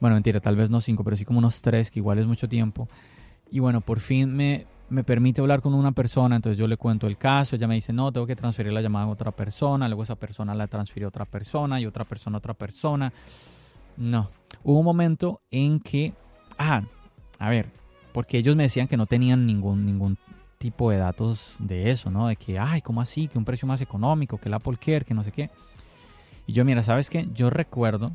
bueno, 0.00 0.14
mentira, 0.14 0.40
tal 0.40 0.56
vez 0.56 0.70
no 0.70 0.80
cinco, 0.80 1.02
pero 1.04 1.16
sí 1.16 1.24
como 1.24 1.38
unos 1.38 1.62
tres, 1.62 1.90
que 1.90 2.00
igual 2.00 2.18
es 2.18 2.26
mucho 2.26 2.48
tiempo. 2.48 2.88
Y 3.50 3.60
bueno, 3.60 3.80
por 3.80 4.00
fin 4.00 4.34
me, 4.34 4.66
me 4.90 5.04
permite 5.04 5.40
hablar 5.40 5.60
con 5.60 5.74
una 5.74 5.92
persona, 5.92 6.36
entonces 6.36 6.58
yo 6.58 6.66
le 6.66 6.76
cuento 6.76 7.06
el 7.06 7.16
caso, 7.16 7.56
ella 7.56 7.66
me 7.66 7.74
dice, 7.74 7.92
no, 7.92 8.12
tengo 8.12 8.26
que 8.26 8.36
transferir 8.36 8.72
la 8.72 8.82
llamada 8.82 9.06
a 9.06 9.08
otra 9.08 9.32
persona, 9.32 9.88
luego 9.88 10.02
esa 10.02 10.16
persona 10.16 10.54
la 10.54 10.66
transfirió 10.66 11.06
a 11.06 11.10
otra 11.10 11.24
persona 11.24 11.80
y 11.80 11.86
otra 11.86 12.04
persona 12.04 12.36
a 12.36 12.38
otra 12.38 12.54
persona. 12.54 13.12
No, 13.96 14.30
hubo 14.62 14.78
un 14.80 14.84
momento 14.84 15.40
en 15.50 15.80
que, 15.80 16.12
ah, 16.58 16.82
a 17.38 17.50
ver, 17.50 17.70
porque 18.14 18.38
ellos 18.38 18.54
me 18.54 18.62
decían 18.62 18.86
que 18.86 18.96
no 18.96 19.06
tenían 19.06 19.44
ningún, 19.44 19.84
ningún 19.84 20.16
tipo 20.58 20.88
de 20.92 20.98
datos 20.98 21.56
de 21.58 21.90
eso, 21.90 22.12
¿no? 22.12 22.28
De 22.28 22.36
que, 22.36 22.60
ay, 22.60 22.80
¿cómo 22.80 23.00
así? 23.00 23.26
Que 23.26 23.36
un 23.38 23.44
precio 23.44 23.66
más 23.66 23.80
económico, 23.80 24.38
que 24.38 24.48
el 24.48 24.54
Apple 24.54 24.78
Care, 24.78 25.04
que 25.04 25.14
no 25.14 25.24
sé 25.24 25.32
qué. 25.32 25.50
Y 26.46 26.52
yo, 26.52 26.64
mira, 26.64 26.84
¿sabes 26.84 27.10
qué? 27.10 27.28
Yo 27.34 27.50
recuerdo 27.50 28.12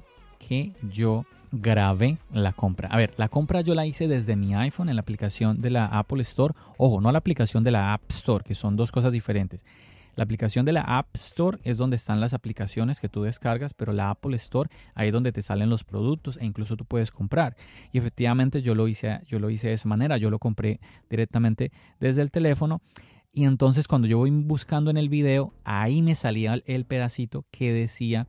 que 0.48 0.72
yo 0.89 1.25
grabé 1.51 2.18
la 2.32 2.53
compra. 2.53 2.88
A 2.88 2.96
ver, 2.96 3.13
la 3.18 3.27
compra 3.27 3.60
yo 3.60 3.75
la 3.75 3.86
hice 3.86 4.08
desde 4.08 4.38
mi 4.38 4.56
iPhone 4.56 4.88
en 4.88 4.96
la 4.96 5.01
aplicación 5.01 5.60
de 5.62 5.70
la 5.70 5.88
Apple 5.88 6.22
Store. 6.22 6.53
Ojo, 6.77 7.01
no 7.01 7.12
la 7.12 7.18
aplicación 7.18 7.62
de 7.63 7.72
la 7.72 7.94
App 7.94 8.03
Store, 8.08 8.46
que 8.46 8.53
son 8.53 8.77
dos 8.77 8.94
cosas 8.94 9.12
diferentes. 9.12 9.65
La 10.19 10.23
aplicación 10.23 10.65
de 10.65 10.73
la 10.73 10.81
App 10.81 11.15
Store 11.15 11.59
es 11.63 11.77
donde 11.77 11.95
están 11.95 12.19
las 12.19 12.33
aplicaciones 12.33 12.99
que 12.99 13.07
tú 13.07 13.23
descargas, 13.23 13.73
pero 13.73 13.93
la 13.93 14.09
Apple 14.09 14.35
Store 14.35 14.69
ahí 14.93 15.07
es 15.07 15.13
donde 15.13 15.31
te 15.31 15.41
salen 15.41 15.69
los 15.69 15.85
productos 15.85 16.35
e 16.35 16.45
incluso 16.45 16.75
tú 16.75 16.83
puedes 16.83 17.09
comprar. 17.09 17.55
Y 17.93 17.99
efectivamente 17.99 18.61
yo 18.61 18.75
lo 18.75 18.89
hice, 18.89 19.21
yo 19.27 19.39
lo 19.39 19.49
hice 19.49 19.69
de 19.69 19.75
esa 19.75 19.88
manera, 19.88 20.17
yo 20.17 20.29
lo 20.29 20.38
compré 20.38 20.81
directamente 21.09 21.71
desde 22.01 22.21
el 22.21 22.31
teléfono. 22.31 22.81
Y 23.31 23.45
entonces 23.45 23.88
cuando 23.88 24.09
yo 24.09 24.17
voy 24.17 24.29
buscando 24.31 24.91
en 24.91 24.97
el 24.97 25.07
video, 25.07 25.53
ahí 25.63 26.01
me 26.01 26.15
salía 26.15 26.61
el 26.65 26.83
pedacito 26.83 27.45
que 27.49 27.71
decía 27.71 28.27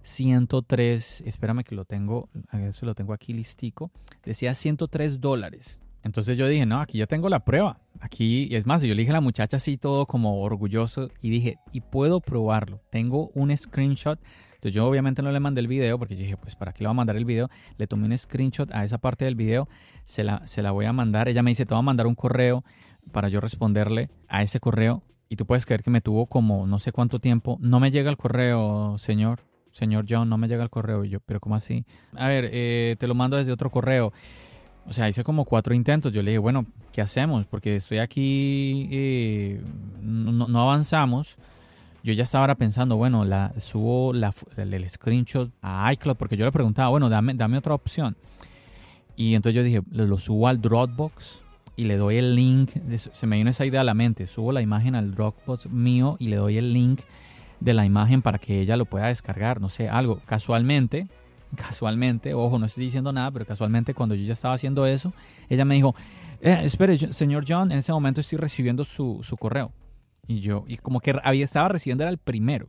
103, 0.00 1.20
espérame 1.26 1.64
que 1.64 1.74
lo 1.74 1.84
tengo, 1.84 2.30
eso 2.50 2.86
lo 2.86 2.94
tengo 2.94 3.12
aquí 3.12 3.34
listico, 3.34 3.90
decía 4.24 4.54
103 4.54 5.20
dólares. 5.20 5.80
Entonces 6.06 6.38
yo 6.38 6.46
dije, 6.46 6.64
no, 6.66 6.80
aquí 6.80 6.98
ya 6.98 7.08
tengo 7.08 7.28
la 7.28 7.40
prueba. 7.44 7.80
Aquí, 7.98 8.54
es 8.54 8.64
más, 8.64 8.80
yo 8.80 8.94
le 8.94 9.00
dije 9.00 9.10
a 9.10 9.14
la 9.14 9.20
muchacha 9.20 9.56
así 9.56 9.76
todo 9.76 10.06
como 10.06 10.40
orgulloso 10.40 11.10
y 11.20 11.30
dije, 11.30 11.58
y 11.72 11.80
puedo 11.80 12.20
probarlo. 12.20 12.80
Tengo 12.90 13.30
un 13.34 13.54
screenshot. 13.56 14.20
Entonces 14.54 14.72
yo 14.72 14.86
obviamente 14.86 15.20
no 15.20 15.32
le 15.32 15.40
mandé 15.40 15.60
el 15.60 15.66
video 15.66 15.98
porque 15.98 16.14
yo 16.14 16.22
dije, 16.22 16.36
pues 16.36 16.54
para 16.54 16.72
qué 16.72 16.84
le 16.84 16.86
voy 16.86 16.92
a 16.92 16.94
mandar 16.94 17.16
el 17.16 17.24
video. 17.24 17.50
Le 17.76 17.88
tomé 17.88 18.06
un 18.06 18.16
screenshot 18.16 18.72
a 18.72 18.84
esa 18.84 18.98
parte 18.98 19.24
del 19.24 19.34
video, 19.34 19.68
se 20.04 20.22
la, 20.22 20.46
se 20.46 20.62
la 20.62 20.70
voy 20.70 20.86
a 20.86 20.92
mandar. 20.92 21.28
Ella 21.28 21.42
me 21.42 21.50
dice, 21.50 21.66
te 21.66 21.74
voy 21.74 21.80
a 21.80 21.82
mandar 21.82 22.06
un 22.06 22.14
correo 22.14 22.62
para 23.10 23.28
yo 23.28 23.40
responderle 23.40 24.08
a 24.28 24.44
ese 24.44 24.60
correo. 24.60 25.02
Y 25.28 25.34
tú 25.34 25.44
puedes 25.44 25.66
creer 25.66 25.82
que 25.82 25.90
me 25.90 26.00
tuvo 26.00 26.26
como 26.26 26.68
no 26.68 26.78
sé 26.78 26.92
cuánto 26.92 27.18
tiempo. 27.18 27.58
No 27.60 27.80
me 27.80 27.90
llega 27.90 28.10
el 28.10 28.16
correo, 28.16 28.96
señor 28.98 29.40
señor 29.76 30.06
John, 30.08 30.28
no 30.28 30.38
me 30.38 30.48
llega 30.48 30.62
el 30.62 30.70
correo. 30.70 31.04
Y 31.04 31.10
yo, 31.10 31.20
pero 31.20 31.38
¿cómo 31.38 31.54
así? 31.54 31.84
A 32.14 32.28
ver, 32.28 32.48
eh, 32.52 32.96
te 32.98 33.06
lo 33.06 33.14
mando 33.14 33.36
desde 33.36 33.52
otro 33.52 33.70
correo. 33.70 34.12
O 34.88 34.92
sea, 34.92 35.08
hice 35.08 35.24
como 35.24 35.44
cuatro 35.44 35.74
intentos. 35.74 36.12
Yo 36.12 36.22
le 36.22 36.30
dije, 36.30 36.38
bueno, 36.38 36.66
¿qué 36.92 37.00
hacemos? 37.00 37.46
Porque 37.46 37.76
estoy 37.76 37.98
aquí, 37.98 38.88
eh, 38.90 39.60
no, 40.00 40.60
avanzamos. 40.60 41.36
Yo 42.02 42.12
ya 42.12 42.22
estaba 42.22 42.54
pensando, 42.54 42.96
bueno, 42.96 43.24
la, 43.24 43.52
subo 43.58 44.12
la, 44.12 44.32
el, 44.56 44.88
screenshot 44.88 45.50
a 45.60 45.92
iCloud, 45.92 46.16
porque 46.16 46.36
yo 46.36 46.44
le 46.44 46.52
preguntaba, 46.52 46.88
bueno, 46.90 47.08
dame, 47.08 47.34
dame 47.34 47.58
otra 47.58 47.74
opción. 47.74 48.16
Y 49.16 49.34
entonces 49.34 49.56
yo 49.56 49.62
dije, 49.64 49.82
lo 49.90 50.18
subo 50.18 50.46
al 50.46 50.60
Dropbox 50.60 51.40
y 51.74 51.84
le 51.84 51.96
doy 51.96 52.16
el 52.16 52.34
link. 52.34 52.70
Se 52.96 53.26
me 53.26 53.36
vino 53.36 53.50
esa 53.50 53.66
idea 53.66 53.80
a 53.80 53.84
la 53.84 53.94
mente. 53.94 54.26
Subo 54.26 54.52
la 54.52 54.62
imagen 54.62 54.94
al 54.94 55.14
Dropbox 55.14 55.66
mío 55.66 56.16
y 56.20 56.28
le 56.28 56.36
doy 56.36 56.58
el 56.58 56.72
link 56.72 57.00
de 57.60 57.74
la 57.74 57.84
imagen 57.84 58.22
para 58.22 58.38
que 58.38 58.60
ella 58.60 58.76
lo 58.76 58.84
pueda 58.84 59.06
descargar, 59.06 59.60
no 59.60 59.68
sé, 59.68 59.88
algo. 59.88 60.20
Casualmente, 60.26 61.08
casualmente, 61.56 62.34
ojo, 62.34 62.58
no 62.58 62.66
estoy 62.66 62.84
diciendo 62.84 63.12
nada, 63.12 63.30
pero 63.30 63.46
casualmente 63.46 63.94
cuando 63.94 64.14
yo 64.14 64.24
ya 64.24 64.32
estaba 64.32 64.54
haciendo 64.54 64.86
eso, 64.86 65.12
ella 65.48 65.64
me 65.64 65.74
dijo, 65.74 65.94
eh, 66.40 66.60
espere, 66.62 66.96
señor 66.96 67.44
John, 67.48 67.72
en 67.72 67.78
ese 67.78 67.92
momento 67.92 68.20
estoy 68.20 68.38
recibiendo 68.38 68.84
su, 68.84 69.20
correo. 69.38 69.72
Y 70.28 70.40
yo, 70.40 70.64
y 70.66 70.76
como 70.76 71.00
que 71.00 71.14
había, 71.22 71.44
estaba 71.44 71.68
recibiendo 71.68 72.04
era 72.04 72.10
el 72.10 72.18
primero. 72.18 72.68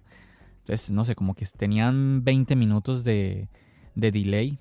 Entonces, 0.60 0.92
no 0.92 1.06
sé, 1.06 1.16
como 1.16 1.34
que 1.34 1.46
tenían 1.46 2.24
20 2.24 2.56
minutos 2.56 3.04
de, 3.04 3.50
de 3.96 4.12
delay 4.12 4.58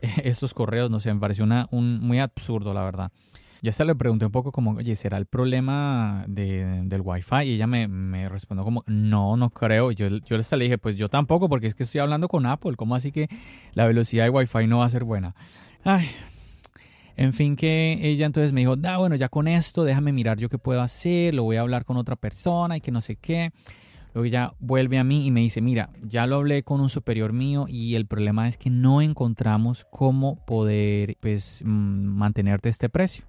estos 0.24 0.54
correos, 0.54 0.90
no 0.90 1.00
sé, 1.00 1.12
me 1.12 1.20
pareció 1.20 1.44
una, 1.44 1.68
un, 1.70 2.00
muy 2.00 2.18
absurdo, 2.18 2.74
la 2.74 2.82
verdad. 2.82 3.12
Ya 3.62 3.72
se 3.72 3.84
le 3.84 3.94
pregunté 3.94 4.24
un 4.24 4.32
poco 4.32 4.52
como, 4.52 4.72
oye, 4.72 4.96
¿será 4.96 5.18
el 5.18 5.26
problema 5.26 6.24
de, 6.28 6.82
del 6.84 7.02
Wi-Fi? 7.02 7.44
Y 7.44 7.54
ella 7.54 7.66
me, 7.66 7.88
me, 7.88 8.28
respondió 8.28 8.64
como, 8.64 8.84
no, 8.86 9.36
no 9.36 9.50
creo. 9.50 9.92
Yo, 9.92 10.08
yo 10.08 10.36
le 10.36 10.64
dije, 10.64 10.78
pues 10.78 10.96
yo 10.96 11.08
tampoco, 11.08 11.48
porque 11.48 11.66
es 11.66 11.74
que 11.74 11.82
estoy 11.82 12.00
hablando 12.00 12.28
con 12.28 12.46
Apple. 12.46 12.76
¿Cómo 12.76 12.94
así 12.94 13.12
que 13.12 13.28
la 13.74 13.86
velocidad 13.86 14.24
de 14.24 14.30
Wi-Fi 14.30 14.66
no 14.66 14.78
va 14.78 14.86
a 14.86 14.90
ser 14.90 15.04
buena? 15.04 15.34
Ay, 15.84 16.08
en 17.16 17.34
fin, 17.34 17.54
que 17.54 17.98
ella 18.00 18.24
entonces 18.24 18.54
me 18.54 18.60
dijo, 18.60 18.76
da, 18.76 18.96
bueno, 18.96 19.14
ya 19.14 19.28
con 19.28 19.46
esto, 19.46 19.84
déjame 19.84 20.10
mirar 20.12 20.38
yo 20.38 20.48
qué 20.48 20.56
puedo 20.56 20.80
hacer, 20.80 21.34
lo 21.34 21.42
voy 21.42 21.56
a 21.56 21.60
hablar 21.60 21.84
con 21.84 21.98
otra 21.98 22.16
persona 22.16 22.78
y 22.78 22.80
que 22.80 22.90
no 22.90 23.02
sé 23.02 23.16
qué. 23.16 23.52
Luego 24.14 24.24
ella 24.24 24.54
vuelve 24.58 24.98
a 24.98 25.04
mí 25.04 25.26
y 25.26 25.30
me 25.30 25.40
dice, 25.40 25.60
mira, 25.60 25.90
ya 26.02 26.26
lo 26.26 26.36
hablé 26.36 26.62
con 26.62 26.80
un 26.80 26.88
superior 26.88 27.34
mío 27.34 27.66
y 27.68 27.94
el 27.94 28.06
problema 28.06 28.48
es 28.48 28.56
que 28.56 28.70
no 28.70 29.02
encontramos 29.02 29.86
cómo 29.90 30.44
poder 30.46 31.18
pues 31.20 31.62
mantenerte 31.64 32.70
este 32.70 32.88
precio 32.88 33.26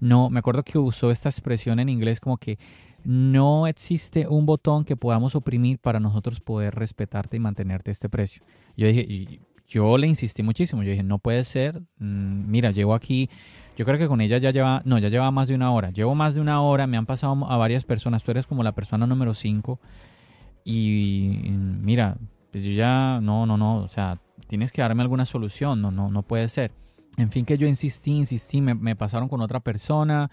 no, 0.00 0.30
me 0.30 0.38
acuerdo 0.38 0.62
que 0.62 0.78
usó 0.78 1.10
esta 1.10 1.28
expresión 1.28 1.80
en 1.80 1.88
inglés 1.88 2.20
como 2.20 2.36
que 2.36 2.58
no 3.04 3.66
existe 3.66 4.26
un 4.26 4.46
botón 4.46 4.84
que 4.84 4.96
podamos 4.96 5.34
oprimir 5.34 5.78
para 5.78 6.00
nosotros 6.00 6.40
poder 6.40 6.74
respetarte 6.74 7.36
y 7.36 7.40
mantenerte 7.40 7.90
este 7.90 8.08
precio. 8.08 8.42
Yo 8.76 8.86
dije, 8.86 9.40
yo 9.66 9.98
le 9.98 10.06
insistí 10.06 10.42
muchísimo, 10.42 10.82
yo 10.82 10.90
dije, 10.90 11.02
no 11.02 11.18
puede 11.18 11.44
ser, 11.44 11.80
mm, 11.98 12.50
mira, 12.50 12.70
llevo 12.70 12.94
aquí, 12.94 13.28
yo 13.76 13.84
creo 13.84 13.98
que 13.98 14.08
con 14.08 14.20
ella 14.20 14.38
ya 14.38 14.50
lleva, 14.50 14.82
no, 14.84 14.98
ya 14.98 15.08
lleva 15.08 15.30
más 15.30 15.48
de 15.48 15.54
una 15.54 15.70
hora, 15.72 15.90
llevo 15.90 16.14
más 16.14 16.34
de 16.34 16.40
una 16.40 16.62
hora, 16.62 16.86
me 16.86 16.96
han 16.96 17.06
pasado 17.06 17.50
a 17.50 17.56
varias 17.56 17.84
personas, 17.84 18.24
tú 18.24 18.30
eres 18.30 18.46
como 18.46 18.62
la 18.62 18.72
persona 18.72 19.06
número 19.06 19.34
5 19.34 19.78
y 20.64 21.50
mira, 21.50 22.16
pues 22.50 22.64
yo 22.64 22.72
ya, 22.72 23.20
no, 23.22 23.46
no, 23.46 23.56
no, 23.56 23.76
o 23.76 23.88
sea, 23.88 24.18
tienes 24.46 24.72
que 24.72 24.82
darme 24.82 25.02
alguna 25.02 25.24
solución, 25.24 25.80
no, 25.82 25.90
no, 25.90 26.10
no 26.10 26.22
puede 26.22 26.48
ser. 26.48 26.72
En 27.18 27.30
fin, 27.30 27.44
que 27.44 27.58
yo 27.58 27.66
insistí, 27.66 28.12
insistí, 28.12 28.60
me, 28.60 28.96
pasaron 28.96 29.28
con 29.28 29.40
otra 29.40 29.60
persona. 29.60 30.30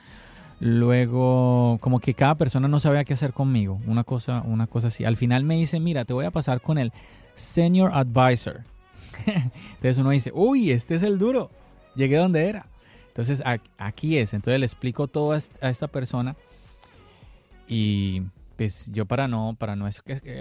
Luego, 0.60 1.78
como 1.82 2.00
que 2.00 2.14
cada 2.14 2.36
persona 2.36 2.68
no 2.68 2.80
sabía 2.80 3.04
qué 3.04 3.14
hacer 3.14 3.34
conmigo. 3.34 3.82
Una 3.88 4.04
cosa, 4.04 4.42
una 4.42 4.68
cosa 4.68 4.88
así. 4.88 5.04
Al 5.04 5.18
final 5.18 5.44
me 5.44 5.56
dice, 5.56 5.80
mira, 5.80 6.06
te 6.06 6.14
voy 6.14 6.26
a 6.26 6.32
pasar 6.32 6.62
con 6.62 6.78
el 6.78 6.94
Senior 7.34 7.92
Advisor. 7.94 8.62
Entonces 9.26 9.98
uno 9.98 10.12
dice, 10.12 10.32
uy, 10.34 10.72
este 10.72 10.96
es 10.96 11.04
el 11.04 11.18
duro. 11.18 11.50
Llegué 11.96 12.18
donde 12.18 12.48
era. 12.48 12.68
Entonces 13.08 13.42
aquí 13.78 14.18
es. 14.18 14.34
Entonces 14.34 14.60
le 14.60 14.66
explico 14.68 15.08
todo 15.08 15.34
a 15.34 15.70
esta 15.70 15.88
persona. 15.88 16.36
Y 17.68 18.22
pues 18.58 18.92
yo 18.94 19.06
para 19.06 19.28
no, 19.28 19.56
para 19.58 19.76
no 19.76 19.90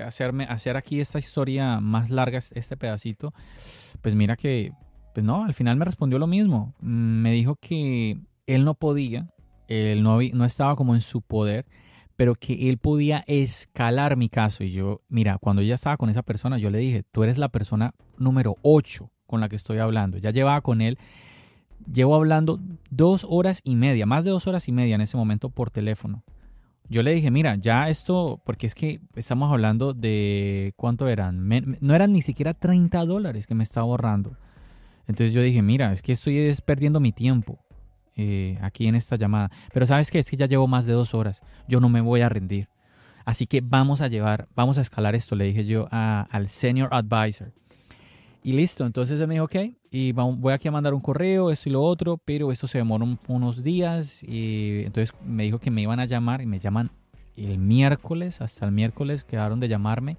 hacerme, 0.06 0.44
hacer 0.44 0.76
aquí 0.76 1.00
esta 1.00 1.18
historia 1.18 1.80
más 1.80 2.10
larga, 2.10 2.38
este 2.38 2.76
pedacito, 2.76 3.32
pues 4.02 4.14
mira 4.14 4.36
que 4.36 4.72
pues 5.14 5.25
no, 5.25 5.44
al 5.44 5.54
final 5.54 5.76
me 5.76 5.85
respondió 5.85 6.18
lo 6.18 6.26
mismo. 6.26 6.75
Mm, 6.80 7.23
me 7.23 7.33
dijo 7.33 7.56
que 7.56 8.18
él 8.47 8.64
no 8.64 8.75
podía, 8.75 9.30
él 9.68 10.02
no, 10.02 10.18
no 10.21 10.44
estaba 10.44 10.75
como 10.75 10.94
en 10.94 11.00
su 11.00 11.23
poder, 11.23 11.66
pero 12.16 12.35
que 12.35 12.68
él 12.68 12.78
podía 12.78 13.25
escalar 13.28 14.16
mi 14.16 14.28
caso. 14.28 14.64
Y 14.64 14.73
yo, 14.73 15.02
mira, 15.09 15.38
cuando 15.38 15.62
ella 15.62 15.76
estaba 15.76 15.97
con 15.97 16.11
esa 16.11 16.23
persona, 16.23 16.59
yo 16.59 16.68
le 16.68 16.78
dije, 16.78 17.04
tú 17.12 17.23
eres 17.23 17.38
la 17.38 17.49
persona 17.49 17.94
número 18.18 18.56
8 18.62 19.11
con 19.26 19.40
la 19.40 19.49
que 19.49 19.56
estoy 19.56 19.78
hablando. 19.78 20.18
Ya 20.18 20.30
llevaba 20.30 20.61
con 20.62 20.80
él, 20.80 20.99
llevo 21.92 22.16
hablando 22.16 22.61
dos 22.90 23.25
horas 23.28 23.61
y 23.62 23.76
media, 23.76 24.06
más 24.06 24.25
de 24.25 24.30
dos 24.33 24.49
horas 24.49 24.68
y 24.68 24.73
media 24.73 24.97
en 24.97 25.00
ese 25.00 25.16
momento 25.16 25.49
por 25.49 25.71
teléfono. 25.71 26.25
Yo 26.88 27.02
le 27.02 27.14
dije, 27.14 27.30
mira, 27.30 27.54
ya 27.54 27.88
esto, 27.88 28.42
porque 28.44 28.66
es 28.66 28.75
que 28.75 29.00
estamos 29.14 29.50
hablando 29.50 29.94
de 29.94 30.75
cuánto 30.76 31.09
eran, 31.09 31.49
no 31.80 31.94
eran 31.94 32.12
ni 32.12 32.21
siquiera 32.21 32.52
30 32.52 33.06
dólares 33.06 33.47
que 33.47 33.54
me 33.54 33.62
estaba 33.62 33.87
ahorrando. 33.87 34.37
Entonces 35.06 35.32
yo 35.34 35.42
dije, 35.42 35.62
mira, 35.62 35.92
es 35.92 36.02
que 36.02 36.12
estoy 36.12 36.54
perdiendo 36.64 37.00
mi 37.00 37.12
tiempo. 37.12 37.58
eh, 38.16 38.58
aquí 38.62 38.87
en 38.87 38.94
esta 38.94 39.16
llamada. 39.16 39.50
Pero 39.73 39.87
sabes 39.87 40.11
que 40.11 40.18
es 40.18 40.30
que 40.30 40.37
ya 40.37 40.46
llevo 40.46 40.66
más 40.66 40.87
de 40.87 40.92
dos 40.92 41.14
horas. 41.14 41.42
Yo 41.68 41.80
no 41.80 41.88
me 41.88 42.00
voy 42.00 42.20
a 42.20 42.28
rendir. 42.28 42.68
Así 43.25 43.46
que 43.46 43.61
vamos 43.62 44.00
a 44.02 44.08
llevar, 44.08 44.49
vamos 44.54 44.76
a 44.78 44.82
escalar 44.82 45.14
esto, 45.14 45.34
le 45.34 45.46
dije 45.46 45.64
yo 45.64 45.88
al 45.90 46.49
senior 46.49 46.90
advisor. 46.92 47.52
Y 48.42 48.52
listo, 48.52 48.84
entonces 48.84 49.18
él 49.18 49.26
me 49.26 49.34
dijo, 49.34 49.46
ok, 49.46 49.56
y 49.90 50.12
voy 50.12 50.52
aquí 50.52 50.68
a 50.68 50.70
mandar 50.70 50.92
un 50.92 51.00
correo, 51.00 51.50
esto 51.50 51.70
y 51.70 51.73
lo 51.73 51.82
otro, 51.82 52.18
pero 52.23 52.52
esto 52.52 52.66
se 52.66 52.76
demora 52.76 53.06
unos 53.28 53.62
días. 53.62 54.23
Y 54.23 54.82
entonces 54.84 55.14
me 55.25 55.44
dijo 55.44 55.58
que 55.58 55.70
me 55.70 55.80
iban 55.80 56.00
a 56.00 56.04
llamar 56.04 56.42
y 56.42 56.46
me 56.46 56.58
llaman 56.58 56.90
el 57.37 57.56
miércoles, 57.58 58.42
hasta 58.42 58.66
el 58.66 58.73
miércoles 58.73 59.25
quedaron 59.25 59.58
de 59.58 59.68
llamarme 59.68 60.18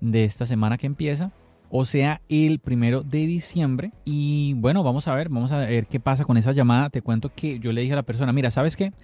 de 0.00 0.24
esta 0.24 0.46
semana 0.46 0.78
que 0.78 0.86
empieza. 0.86 1.32
O 1.78 1.84
sea, 1.84 2.22
el 2.30 2.58
primero 2.58 3.02
de 3.02 3.26
diciembre. 3.26 3.92
Y 4.06 4.54
bueno, 4.54 4.82
vamos 4.82 5.08
a 5.08 5.14
ver, 5.14 5.28
vamos 5.28 5.52
a 5.52 5.58
ver 5.58 5.86
qué 5.86 6.00
pasa 6.00 6.24
con 6.24 6.38
esa 6.38 6.52
llamada. 6.52 6.88
Te 6.88 7.02
cuento 7.02 7.30
que 7.36 7.58
yo 7.58 7.70
le 7.70 7.82
dije 7.82 7.92
a 7.92 7.96
la 7.96 8.02
persona, 8.02 8.32
mira, 8.32 8.50
¿sabes 8.50 8.78
qué? 8.78 8.94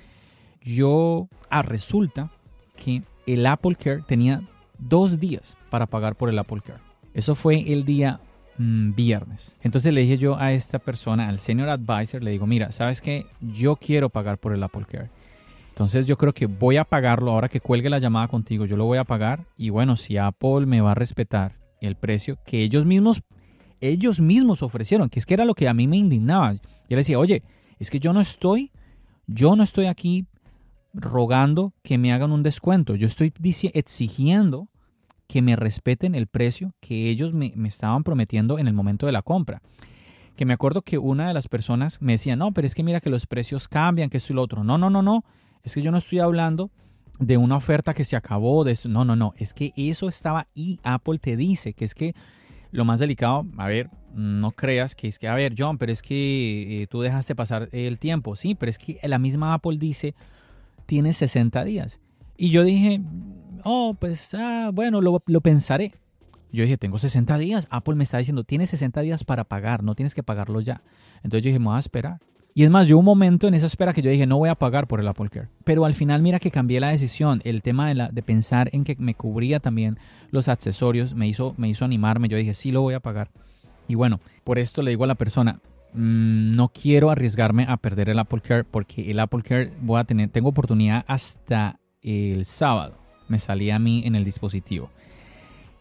Yo, 0.62 1.28
ah, 1.50 1.60
resulta 1.60 2.30
que 2.82 3.02
el 3.26 3.44
Apple 3.44 3.76
Care 3.76 4.00
tenía 4.06 4.40
dos 4.78 5.20
días 5.20 5.54
para 5.68 5.84
pagar 5.84 6.16
por 6.16 6.30
el 6.30 6.38
Apple 6.38 6.62
Care. 6.64 6.80
Eso 7.12 7.34
fue 7.34 7.74
el 7.74 7.84
día 7.84 8.20
mm, 8.56 8.94
viernes. 8.94 9.54
Entonces 9.60 9.92
le 9.92 10.00
dije 10.00 10.16
yo 10.16 10.38
a 10.38 10.54
esta 10.54 10.78
persona, 10.78 11.28
al 11.28 11.40
senior 11.40 11.68
advisor, 11.68 12.22
le 12.22 12.30
digo, 12.30 12.46
mira, 12.46 12.72
¿sabes 12.72 13.02
qué? 13.02 13.26
Yo 13.42 13.76
quiero 13.76 14.08
pagar 14.08 14.38
por 14.38 14.54
el 14.54 14.62
Apple 14.62 14.86
Care. 14.90 15.10
Entonces 15.68 16.06
yo 16.06 16.16
creo 16.16 16.32
que 16.32 16.46
voy 16.46 16.78
a 16.78 16.84
pagarlo 16.84 17.32
ahora 17.32 17.50
que 17.50 17.60
cuelgue 17.60 17.90
la 17.90 17.98
llamada 17.98 18.28
contigo, 18.28 18.64
yo 18.64 18.78
lo 18.78 18.86
voy 18.86 18.96
a 18.96 19.04
pagar 19.04 19.44
y 19.58 19.68
bueno, 19.68 19.96
si 19.96 20.16
Apple 20.16 20.64
me 20.64 20.80
va 20.80 20.92
a 20.92 20.94
respetar 20.94 21.61
el 21.82 21.96
precio 21.96 22.38
que 22.46 22.62
ellos 22.62 22.86
mismos 22.86 23.22
ellos 23.80 24.20
mismos 24.20 24.62
ofrecieron, 24.62 25.08
que 25.08 25.18
es 25.18 25.26
que 25.26 25.34
era 25.34 25.44
lo 25.44 25.54
que 25.54 25.66
a 25.66 25.74
mí 25.74 25.88
me 25.88 25.96
indignaba. 25.96 26.52
Yo 26.52 26.60
le 26.90 26.98
decía, 26.98 27.18
"Oye, 27.18 27.42
es 27.80 27.90
que 27.90 27.98
yo 27.98 28.12
no 28.12 28.20
estoy 28.20 28.70
yo 29.26 29.56
no 29.56 29.62
estoy 29.62 29.86
aquí 29.86 30.26
rogando 30.94 31.72
que 31.82 31.98
me 31.98 32.12
hagan 32.12 32.32
un 32.32 32.42
descuento. 32.42 32.94
Yo 32.94 33.06
estoy 33.06 33.32
exigiendo 33.72 34.68
que 35.26 35.42
me 35.42 35.56
respeten 35.56 36.14
el 36.14 36.26
precio 36.26 36.74
que 36.80 37.08
ellos 37.08 37.32
me, 37.32 37.54
estaban 37.66 38.04
prometiendo 38.04 38.58
en 38.58 38.68
el 38.68 38.74
momento 38.74 39.06
de 39.06 39.12
la 39.12 39.22
compra. 39.22 39.62
Que 40.36 40.44
me 40.44 40.54
acuerdo 40.54 40.82
que 40.82 40.98
una 40.98 41.28
de 41.28 41.34
las 41.34 41.48
personas 41.48 42.00
me 42.02 42.12
decía, 42.12 42.36
no, 42.36 42.52
pero 42.52 42.66
es 42.66 42.74
que 42.74 42.82
mira 42.82 43.00
que 43.00 43.10
los 43.10 43.26
precios 43.26 43.68
cambian, 43.68 44.10
que 44.10 44.18
esto 44.18 44.32
y 44.32 44.36
lo 44.36 44.42
otro. 44.42 44.64
No, 44.64 44.78
no, 44.78 44.90
no, 44.90 45.02
no. 45.02 45.24
Es 45.62 45.74
que 45.74 45.82
yo 45.82 45.90
no 45.90 45.98
estoy 45.98 46.18
hablando 46.18 46.70
de 47.26 47.36
una 47.36 47.56
oferta 47.56 47.94
que 47.94 48.04
se 48.04 48.16
acabó, 48.16 48.64
de. 48.64 48.78
No, 48.88 49.04
no, 49.04 49.16
no. 49.16 49.34
Es 49.36 49.54
que 49.54 49.72
eso 49.76 50.08
estaba 50.08 50.48
y 50.54 50.80
Apple 50.82 51.18
te 51.18 51.36
dice 51.36 51.72
que 51.72 51.84
es 51.84 51.94
que 51.94 52.14
lo 52.72 52.84
más 52.84 52.98
delicado, 52.98 53.46
a 53.58 53.68
ver, 53.68 53.90
no 54.14 54.52
creas 54.52 54.94
que 54.94 55.06
es 55.06 55.18
que, 55.18 55.28
a 55.28 55.34
ver, 55.34 55.54
John, 55.56 55.78
pero 55.78 55.92
es 55.92 56.02
que 56.02 56.82
eh, 56.82 56.86
tú 56.88 57.00
dejaste 57.02 57.34
pasar 57.34 57.68
el 57.72 57.98
tiempo. 57.98 58.34
Sí, 58.34 58.54
pero 58.54 58.70
es 58.70 58.78
que 58.78 58.98
la 59.04 59.18
misma 59.18 59.54
Apple 59.54 59.76
dice, 59.78 60.14
tiene 60.86 61.12
60 61.12 61.64
días. 61.64 62.00
Y 62.36 62.50
yo 62.50 62.64
dije, 62.64 63.00
oh, 63.62 63.94
pues, 63.98 64.34
ah, 64.34 64.70
bueno, 64.72 65.00
lo, 65.00 65.20
pensaré. 65.40 65.94
Yo 66.50 66.62
dije, 66.62 66.76
tengo 66.76 66.98
60 66.98 67.38
días. 67.38 67.68
Apple 67.70 67.94
me 67.94 68.04
está 68.04 68.18
diciendo, 68.18 68.42
tienes 68.42 68.70
60 68.70 69.00
días 69.02 69.22
para 69.22 69.44
pagar, 69.44 69.84
no 69.84 69.94
tienes 69.94 70.14
que 70.14 70.22
pagarlo 70.22 70.60
ya. 70.60 70.82
Entonces 71.22 71.44
yo 71.44 71.48
dije, 71.48 71.58
me 71.58 71.66
voy 71.66 71.76
a 71.76 71.78
esperar. 71.78 72.20
Y 72.54 72.64
es 72.64 72.70
más, 72.70 72.86
yo 72.86 72.98
un 72.98 73.04
momento 73.04 73.48
en 73.48 73.54
esa 73.54 73.66
espera 73.66 73.92
que 73.92 74.02
yo 74.02 74.10
dije, 74.10 74.26
no 74.26 74.36
voy 74.36 74.50
a 74.50 74.54
pagar 74.54 74.86
por 74.86 75.00
el 75.00 75.08
Apple 75.08 75.30
Care. 75.30 75.48
Pero 75.64 75.84
al 75.84 75.94
final, 75.94 76.20
mira 76.20 76.38
que 76.38 76.50
cambié 76.50 76.80
la 76.80 76.90
decisión. 76.90 77.40
El 77.44 77.62
tema 77.62 77.88
de, 77.88 77.94
la, 77.94 78.08
de 78.08 78.22
pensar 78.22 78.68
en 78.72 78.84
que 78.84 78.94
me 78.98 79.14
cubría 79.14 79.58
también 79.58 79.98
los 80.30 80.48
accesorios 80.48 81.14
me 81.14 81.26
hizo, 81.28 81.54
me 81.56 81.68
hizo 81.68 81.84
animarme. 81.84 82.28
Yo 82.28 82.36
dije, 82.36 82.52
sí 82.52 82.70
lo 82.70 82.82
voy 82.82 82.94
a 82.94 83.00
pagar. 83.00 83.30
Y 83.88 83.94
bueno, 83.94 84.20
por 84.44 84.58
esto 84.58 84.82
le 84.82 84.90
digo 84.90 85.04
a 85.04 85.08
la 85.08 85.14
persona, 85.14 85.60
Mm, 85.94 86.52
no 86.52 86.68
quiero 86.68 87.10
arriesgarme 87.10 87.66
a 87.68 87.76
perder 87.76 88.08
el 88.08 88.18
Apple 88.18 88.40
Care 88.40 88.64
porque 88.64 89.10
el 89.10 89.20
Apple 89.20 89.42
Care 89.42 89.72
voy 89.80 90.00
a 90.00 90.04
tener, 90.04 90.30
tengo 90.30 90.48
oportunidad 90.48 91.04
hasta 91.06 91.78
el 92.00 92.44
sábado. 92.44 92.96
Me 93.28 93.38
salía 93.38 93.76
a 93.76 93.78
mí 93.78 94.02
en 94.06 94.14
el 94.14 94.24
dispositivo. 94.24 94.90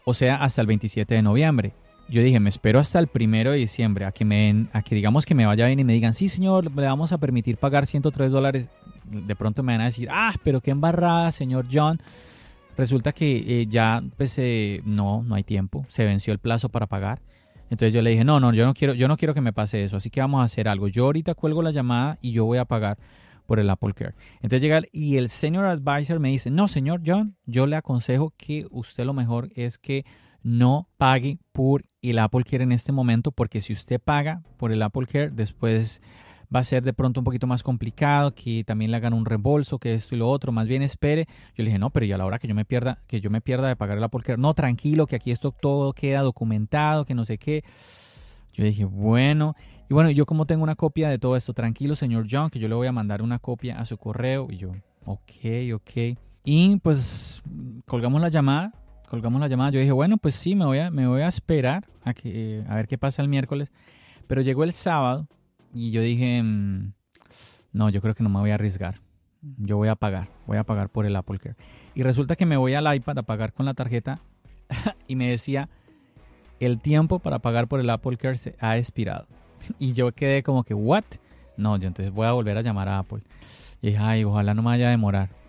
O 0.04 0.14
sea, 0.14 0.36
hasta 0.36 0.60
el 0.60 0.66
27 0.66 1.14
de 1.14 1.22
noviembre. 1.22 1.74
Yo 2.08 2.22
dije, 2.22 2.40
me 2.40 2.48
espero 2.48 2.78
hasta 2.78 2.98
el 2.98 3.06
primero 3.06 3.52
de 3.52 3.58
diciembre 3.58 4.04
a 4.04 4.12
que, 4.12 4.24
me, 4.24 4.66
a 4.72 4.82
que 4.82 4.94
digamos 4.94 5.24
que 5.24 5.34
me 5.34 5.46
vaya 5.46 5.66
bien 5.66 5.78
y 5.80 5.84
me 5.84 5.92
digan, 5.94 6.12
sí 6.14 6.28
señor, 6.28 6.74
le 6.74 6.86
vamos 6.86 7.12
a 7.12 7.18
permitir 7.18 7.56
pagar 7.56 7.86
103 7.86 8.30
dólares. 8.30 8.68
De 9.04 9.34
pronto 9.34 9.62
me 9.62 9.72
van 9.72 9.80
a 9.80 9.86
decir, 9.86 10.08
ah, 10.10 10.34
pero 10.44 10.60
qué 10.60 10.70
embarrada, 10.70 11.32
señor 11.32 11.66
John. 11.70 12.00
Resulta 12.76 13.12
que 13.12 13.60
eh, 13.62 13.66
ya, 13.66 14.02
pues, 14.16 14.38
eh, 14.38 14.82
no, 14.84 15.22
no 15.22 15.34
hay 15.34 15.44
tiempo. 15.44 15.84
Se 15.88 16.04
venció 16.04 16.32
el 16.32 16.38
plazo 16.38 16.68
para 16.68 16.86
pagar. 16.86 17.20
Entonces 17.72 17.94
yo 17.94 18.02
le 18.02 18.10
dije, 18.10 18.24
no, 18.24 18.38
no, 18.38 18.52
yo 18.52 18.66
no 18.66 18.74
quiero, 18.74 18.92
yo 18.92 19.08
no 19.08 19.16
quiero 19.16 19.32
que 19.32 19.40
me 19.40 19.54
pase 19.54 19.82
eso, 19.82 19.96
así 19.96 20.10
que 20.10 20.20
vamos 20.20 20.42
a 20.42 20.44
hacer 20.44 20.68
algo. 20.68 20.88
Yo 20.88 21.06
ahorita 21.06 21.34
cuelgo 21.34 21.62
la 21.62 21.70
llamada 21.70 22.18
y 22.20 22.32
yo 22.32 22.44
voy 22.44 22.58
a 22.58 22.66
pagar 22.66 22.98
por 23.46 23.58
el 23.58 23.70
Apple 23.70 23.94
Care. 23.94 24.14
Entonces 24.36 24.60
llega 24.60 24.82
y 24.92 25.16
el 25.16 25.30
senior 25.30 25.64
advisor 25.64 26.20
me 26.20 26.28
dice, 26.28 26.50
no, 26.50 26.68
señor 26.68 27.00
John, 27.04 27.34
yo 27.46 27.66
le 27.66 27.76
aconsejo 27.76 28.34
que 28.36 28.66
usted 28.70 29.06
lo 29.06 29.14
mejor 29.14 29.48
es 29.54 29.78
que 29.78 30.04
no 30.42 30.88
pague 30.96 31.38
por 31.52 31.84
el 32.02 32.18
Apple 32.18 32.44
Care 32.44 32.64
en 32.64 32.72
este 32.72 32.92
momento, 32.92 33.32
porque 33.32 33.60
si 33.60 33.72
usted 33.72 34.00
paga 34.00 34.42
por 34.56 34.72
el 34.72 34.82
Apple 34.82 35.06
Care, 35.06 35.30
después 35.30 36.02
va 36.54 36.60
a 36.60 36.64
ser 36.64 36.82
de 36.82 36.92
pronto 36.92 37.20
un 37.20 37.24
poquito 37.24 37.46
más 37.46 37.62
complicado, 37.62 38.34
que 38.34 38.64
también 38.64 38.90
le 38.90 38.98
hagan 38.98 39.14
un 39.14 39.24
reembolso, 39.24 39.78
que 39.78 39.94
esto 39.94 40.14
y 40.14 40.18
lo 40.18 40.28
otro, 40.28 40.52
más 40.52 40.68
bien 40.68 40.82
espere. 40.82 41.26
Yo 41.54 41.62
le 41.62 41.66
dije, 41.66 41.78
no, 41.78 41.90
pero 41.90 42.04
y 42.04 42.12
a 42.12 42.18
la 42.18 42.26
hora 42.26 42.38
que 42.38 42.48
yo 42.48 42.54
me 42.54 42.64
pierda, 42.64 42.98
que 43.06 43.20
yo 43.20 43.30
me 43.30 43.40
pierda 43.40 43.68
de 43.68 43.76
pagar 43.76 43.98
la 43.98 44.06
Apple 44.06 44.36
no, 44.36 44.52
tranquilo, 44.54 45.06
que 45.06 45.16
aquí 45.16 45.30
esto 45.30 45.52
todo 45.52 45.92
queda 45.92 46.20
documentado, 46.20 47.04
que 47.04 47.14
no 47.14 47.24
sé 47.24 47.38
qué. 47.38 47.64
Yo 48.52 48.64
dije, 48.64 48.84
bueno, 48.84 49.54
y 49.88 49.94
bueno, 49.94 50.10
yo 50.10 50.26
como 50.26 50.46
tengo 50.46 50.62
una 50.62 50.74
copia 50.74 51.08
de 51.08 51.18
todo 51.18 51.36
esto, 51.36 51.54
tranquilo, 51.54 51.96
señor 51.96 52.26
John, 52.30 52.50
que 52.50 52.58
yo 52.58 52.68
le 52.68 52.74
voy 52.74 52.86
a 52.86 52.92
mandar 52.92 53.22
una 53.22 53.38
copia 53.38 53.78
a 53.78 53.84
su 53.86 53.96
correo. 53.96 54.48
Y 54.50 54.58
yo, 54.58 54.72
ok, 55.06 55.32
ok. 55.74 56.18
Y 56.44 56.76
pues 56.76 57.42
colgamos 57.86 58.20
la 58.20 58.28
llamada, 58.28 58.72
colgamos 59.12 59.42
la 59.42 59.46
llamada. 59.46 59.70
Yo 59.70 59.78
dije, 59.78 59.92
bueno, 59.92 60.16
pues 60.16 60.34
sí, 60.34 60.54
me 60.54 60.64
voy 60.64 60.78
a, 60.78 60.90
me 60.90 61.06
voy 61.06 61.20
a 61.20 61.28
esperar 61.28 61.86
a, 62.02 62.14
que, 62.14 62.64
a 62.66 62.76
ver 62.76 62.88
qué 62.88 62.96
pasa 62.96 63.20
el 63.20 63.28
miércoles. 63.28 63.70
Pero 64.26 64.40
llegó 64.40 64.64
el 64.64 64.72
sábado 64.72 65.28
y 65.74 65.90
yo 65.90 66.00
dije, 66.00 66.42
mm, 66.42 66.94
no, 67.74 67.90
yo 67.90 68.00
creo 68.00 68.14
que 68.14 68.22
no 68.22 68.30
me 68.30 68.40
voy 68.40 68.52
a 68.52 68.54
arriesgar. 68.54 69.00
Yo 69.58 69.76
voy 69.76 69.88
a 69.88 69.96
pagar, 69.96 70.28
voy 70.46 70.56
a 70.56 70.64
pagar 70.64 70.88
por 70.88 71.04
el 71.04 71.14
Apple 71.14 71.38
Care. 71.38 71.56
Y 71.94 72.04
resulta 72.04 72.36
que 72.36 72.46
me 72.46 72.56
voy 72.56 72.72
al 72.72 72.94
iPad 72.94 73.18
a 73.18 73.22
pagar 73.22 73.52
con 73.52 73.66
la 73.66 73.74
tarjeta 73.74 74.18
y 75.06 75.14
me 75.14 75.28
decía, 75.28 75.68
el 76.58 76.80
tiempo 76.80 77.18
para 77.18 77.40
pagar 77.40 77.68
por 77.68 77.80
el 77.80 77.90
Apple 77.90 78.16
Care 78.16 78.36
se 78.36 78.56
ha 78.60 78.78
expirado. 78.78 79.26
Y 79.78 79.92
yo 79.92 80.10
quedé 80.12 80.42
como 80.42 80.64
que, 80.64 80.72
¿what? 80.72 81.04
No, 81.58 81.76
yo 81.76 81.86
entonces 81.86 82.14
voy 82.14 82.26
a 82.26 82.32
volver 82.32 82.56
a 82.56 82.62
llamar 82.62 82.88
a 82.88 83.00
Apple. 83.00 83.20
Y 83.82 83.88
dije, 83.88 83.98
ay, 84.00 84.24
ojalá 84.24 84.54
no 84.54 84.62
me 84.62 84.70
vaya 84.70 84.86
a 84.86 84.90
demorar. 84.90 85.41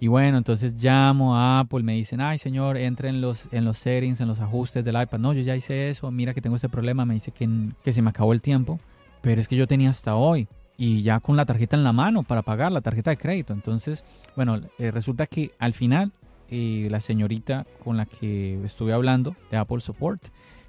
Y 0.00 0.06
bueno, 0.06 0.38
entonces 0.38 0.74
llamo 0.82 1.36
a 1.36 1.60
Apple, 1.60 1.82
me 1.82 1.94
dicen, 1.94 2.20
ay 2.20 2.38
señor, 2.38 2.76
entre 2.76 3.08
en 3.08 3.20
los, 3.20 3.48
en 3.52 3.64
los 3.64 3.78
settings, 3.78 4.20
en 4.20 4.28
los 4.28 4.40
ajustes 4.40 4.84
del 4.84 5.00
iPad. 5.00 5.18
No, 5.18 5.32
yo 5.32 5.42
ya 5.42 5.56
hice 5.56 5.90
eso, 5.90 6.10
mira 6.10 6.34
que 6.34 6.40
tengo 6.40 6.56
este 6.56 6.68
problema, 6.68 7.04
me 7.04 7.14
dice 7.14 7.32
que, 7.32 7.48
que 7.82 7.92
se 7.92 8.00
me 8.02 8.10
acabó 8.10 8.32
el 8.32 8.40
tiempo 8.40 8.78
pero 9.20 9.40
es 9.40 9.48
que 9.48 9.56
yo 9.56 9.66
tenía 9.66 9.90
hasta 9.90 10.14
hoy 10.16 10.48
y 10.76 11.02
ya 11.02 11.20
con 11.20 11.36
la 11.36 11.44
tarjeta 11.44 11.76
en 11.76 11.84
la 11.84 11.92
mano 11.92 12.22
para 12.22 12.42
pagar 12.42 12.70
la 12.70 12.80
tarjeta 12.80 13.10
de 13.10 13.16
crédito. 13.16 13.52
Entonces, 13.52 14.04
bueno, 14.36 14.60
eh, 14.78 14.90
resulta 14.90 15.26
que 15.26 15.50
al 15.58 15.74
final 15.74 16.12
eh, 16.50 16.88
la 16.90 17.00
señorita 17.00 17.66
con 17.82 17.96
la 17.96 18.06
que 18.06 18.62
estuve 18.64 18.92
hablando 18.92 19.34
de 19.50 19.56
Apple 19.56 19.80
Support 19.80 20.22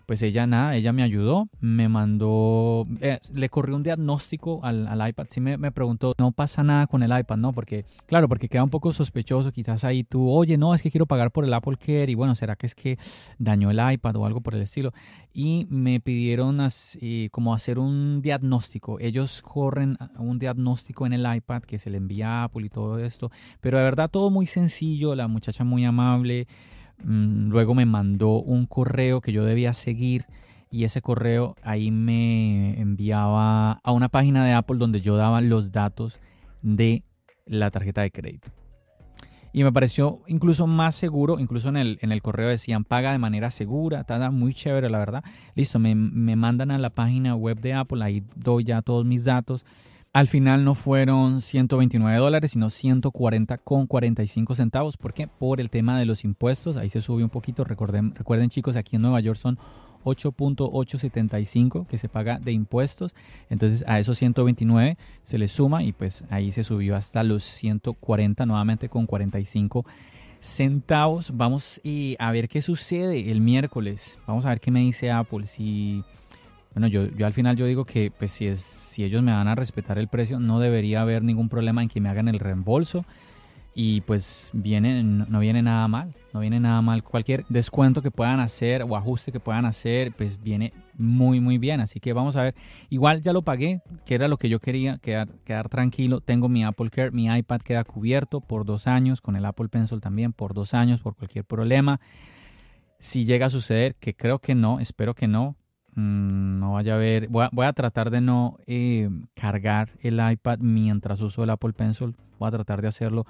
pues 0.09 0.23
ella 0.23 0.47
nada, 0.47 0.75
ella 0.75 0.91
me 0.91 1.03
ayudó, 1.03 1.49
me 1.59 1.87
mandó, 1.87 2.87
eh, 2.99 3.19
le 3.31 3.47
corrió 3.47 3.75
un 3.75 3.83
diagnóstico 3.83 4.59
al, 4.63 5.07
iPad, 5.07 5.27
sí 5.29 5.39
me, 5.39 5.71
preguntó, 5.71 6.15
no 6.17 6.31
pasa 6.31 6.63
nada 6.63 6.87
con 6.87 7.03
el 7.03 7.15
iPad, 7.15 7.37
¿no? 7.37 7.53
Porque, 7.53 7.85
claro, 8.07 8.27
porque 8.27 8.49
queda 8.49 8.63
un 8.63 8.71
poco 8.71 8.91
sospechoso, 8.91 9.51
quizás 9.51 9.83
ahí 9.83 10.03
tú, 10.03 10.31
oye, 10.31 10.57
no, 10.57 10.73
es 10.73 10.81
que 10.81 10.89
quiero 10.89 11.05
pagar 11.05 11.29
por 11.29 11.45
el 11.45 11.53
Apple 11.53 11.77
Care 11.77 12.11
y 12.11 12.15
bueno, 12.15 12.33
¿será 12.33 12.55
que 12.55 12.65
es 12.65 12.73
que 12.73 12.97
dañó 13.37 13.69
el 13.69 13.79
iPad 13.93 14.15
o 14.15 14.25
algo 14.25 14.41
por 14.41 14.55
el 14.55 14.63
estilo? 14.63 14.93
Y 15.31 15.67
me 15.69 15.99
pidieron 15.99 16.59
así, 16.59 17.29
como 17.31 17.53
hacer 17.53 17.77
un 17.77 18.23
diagnóstico, 18.23 18.99
ellos 18.99 19.43
corren 19.43 19.95
un 20.17 20.39
diagnóstico 20.39 21.05
en 21.05 21.13
el 21.13 21.35
iPad 21.35 21.61
que 21.61 21.77
se 21.77 21.91
le 21.91 21.97
envía 21.97 22.29
a 22.29 22.43
Apple 22.45 22.65
y 22.65 22.69
todo 22.69 22.97
esto, 22.97 23.29
pero 23.61 23.77
de 23.77 23.83
verdad 23.83 24.09
todo 24.09 24.31
muy 24.31 24.47
sencillo, 24.47 25.13
la 25.13 25.27
muchacha 25.27 25.63
muy 25.63 25.85
amable, 25.85 26.47
luego 27.03 27.75
me 27.75 27.85
mandó 27.85 28.41
un 28.41 28.65
correo 28.65 29.21
que 29.21 29.31
yo 29.31 29.45
debía 29.45 29.73
seguir 29.73 30.25
y 30.71 30.83
ese 30.83 31.01
correo 31.01 31.55
ahí 31.63 31.91
me 31.91 32.79
enviaba 32.79 33.73
a 33.83 33.91
una 33.91 34.09
página 34.09 34.45
de 34.45 34.53
Apple 34.53 34.77
donde 34.77 35.01
yo 35.01 35.15
daba 35.15 35.41
los 35.41 35.71
datos 35.71 36.19
de 36.61 37.03
la 37.45 37.71
tarjeta 37.71 38.01
de 38.01 38.11
crédito. 38.11 38.51
Y 39.51 39.63
me 39.63 39.71
pareció 39.71 40.21
incluso 40.27 40.67
más 40.67 40.93
seguro, 40.95 41.39
incluso 41.39 41.69
en 41.69 41.77
el, 41.77 41.97
en 42.01 42.11
el 42.11 42.21
correo 42.21 42.49
decían 42.49 42.83
paga 42.83 43.11
de 43.11 43.17
manera 43.17 43.49
segura, 43.49 44.01
está 44.01 44.29
muy 44.29 44.53
chévere 44.53 44.91
la 44.91 44.99
verdad. 44.99 45.23
Listo, 45.55 45.79
me, 45.79 45.95
me 45.95 46.35
mandan 46.35 46.69
a 46.69 46.77
la 46.77 46.91
página 46.91 47.35
web 47.35 47.59
de 47.59 47.73
Apple, 47.73 48.03
ahí 48.03 48.23
doy 48.35 48.63
ya 48.63 48.83
todos 48.83 49.05
mis 49.05 49.25
datos 49.25 49.65
al 50.11 50.27
final 50.27 50.63
no 50.63 50.73
fueron 50.73 51.39
129 51.41 52.17
dólares, 52.17 52.51
sino 52.51 52.69
140 52.69 53.57
con 53.59 53.85
45 53.85 54.55
centavos. 54.55 54.97
¿Por 54.97 55.13
qué? 55.13 55.27
Por 55.27 55.61
el 55.61 55.69
tema 55.69 55.99
de 55.99 56.05
los 56.05 56.23
impuestos. 56.23 56.77
Ahí 56.77 56.89
se 56.89 57.01
subió 57.01 57.25
un 57.25 57.29
poquito. 57.29 57.63
Recuerden, 57.63 58.15
recuerden 58.15 58.49
chicos, 58.49 58.75
aquí 58.75 58.95
en 58.95 59.03
Nueva 59.03 59.19
York 59.19 59.39
son 59.39 59.59
8.875 60.03 61.85
que 61.85 61.97
se 61.97 62.09
paga 62.09 62.39
de 62.39 62.51
impuestos. 62.51 63.13
Entonces 63.49 63.83
a 63.87 63.99
esos 63.99 64.17
129 64.17 64.97
se 65.23 65.37
le 65.37 65.47
suma 65.47 65.83
y 65.83 65.91
pues 65.91 66.23
ahí 66.29 66.51
se 66.51 66.63
subió 66.63 66.95
hasta 66.95 67.23
los 67.23 67.43
140 67.43 68.45
nuevamente 68.45 68.89
con 68.89 69.05
45 69.05 69.85
centavos. 70.39 71.31
Vamos 71.35 71.81
a 72.17 72.31
ver 72.31 72.49
qué 72.49 72.61
sucede 72.61 73.29
el 73.29 73.41
miércoles. 73.41 74.17
Vamos 74.25 74.45
a 74.45 74.49
ver 74.49 74.59
qué 74.59 74.71
me 74.71 74.79
dice 74.79 75.11
Apple. 75.11 75.45
Si 75.45 76.03
bueno, 76.73 76.87
yo, 76.87 77.07
yo 77.15 77.25
al 77.25 77.33
final 77.33 77.55
yo 77.55 77.65
digo 77.65 77.85
que 77.85 78.11
pues 78.11 78.31
si 78.31 78.47
es 78.47 78.59
si 78.61 79.03
ellos 79.03 79.23
me 79.23 79.31
van 79.31 79.47
a 79.47 79.55
respetar 79.55 79.97
el 79.97 80.07
precio, 80.07 80.39
no 80.39 80.59
debería 80.59 81.01
haber 81.01 81.23
ningún 81.23 81.49
problema 81.49 81.81
en 81.81 81.89
que 81.89 82.01
me 82.01 82.09
hagan 82.09 82.27
el 82.27 82.39
reembolso 82.39 83.05
y 83.81 84.01
pues 84.01 84.49
viene, 84.51 85.03
no 85.03 85.39
viene 85.39 85.61
nada 85.61 85.87
mal, 85.87 86.13
no 86.33 86.41
viene 86.41 86.59
nada 86.59 86.81
mal. 86.81 87.03
Cualquier 87.03 87.45
descuento 87.47 88.01
que 88.01 88.11
puedan 88.11 88.39
hacer 88.39 88.83
o 88.83 88.97
ajuste 88.97 89.31
que 89.31 89.39
puedan 89.39 89.65
hacer, 89.65 90.11
pues 90.11 90.41
viene 90.41 90.73
muy, 90.97 91.39
muy 91.39 91.57
bien. 91.57 91.79
Así 91.79 91.99
que 91.99 92.11
vamos 92.11 92.35
a 92.35 92.43
ver. 92.43 92.55
Igual 92.89 93.21
ya 93.21 93.31
lo 93.31 93.43
pagué, 93.43 93.81
que 94.05 94.15
era 94.15 94.27
lo 94.27 94.37
que 94.37 94.49
yo 94.49 94.59
quería, 94.59 94.97
quedar, 94.97 95.29
quedar 95.45 95.69
tranquilo. 95.69 96.19
Tengo 96.19 96.49
mi 96.49 96.65
Apple 96.65 96.89
Care, 96.89 97.11
mi 97.11 97.27
iPad 97.27 97.61
queda 97.61 97.83
cubierto 97.83 98.41
por 98.41 98.65
dos 98.65 98.85
años, 98.85 99.21
con 99.21 99.35
el 99.35 99.45
Apple 99.45 99.69
Pencil 99.69 100.01
también 100.01 100.33
por 100.33 100.53
dos 100.53 100.73
años, 100.73 100.99
por 100.99 101.15
cualquier 101.15 101.45
problema. 101.45 102.01
Si 102.99 103.23
llega 103.23 103.45
a 103.45 103.49
suceder, 103.49 103.95
que 103.95 104.13
creo 104.13 104.39
que 104.39 104.55
no, 104.55 104.81
espero 104.81 105.15
que 105.15 105.27
no, 105.27 105.55
mm, 105.99 106.59
no 106.59 106.73
vaya 106.73 106.93
a 106.93 106.95
haber, 106.95 107.27
voy 107.27 107.65
a, 107.65 107.73
tratar 107.73 108.09
de 108.09 108.21
no 108.21 108.57
eh, 108.67 109.09
cargar 109.33 109.91
el 110.01 110.19
iPad 110.19 110.59
mientras 110.59 111.21
uso 111.21 111.43
el 111.43 111.49
Apple 111.49 111.73
Pencil, 111.73 112.15
voy 112.37 112.47
a 112.47 112.51
tratar 112.51 112.81
de 112.81 112.87
hacerlo 112.87 113.25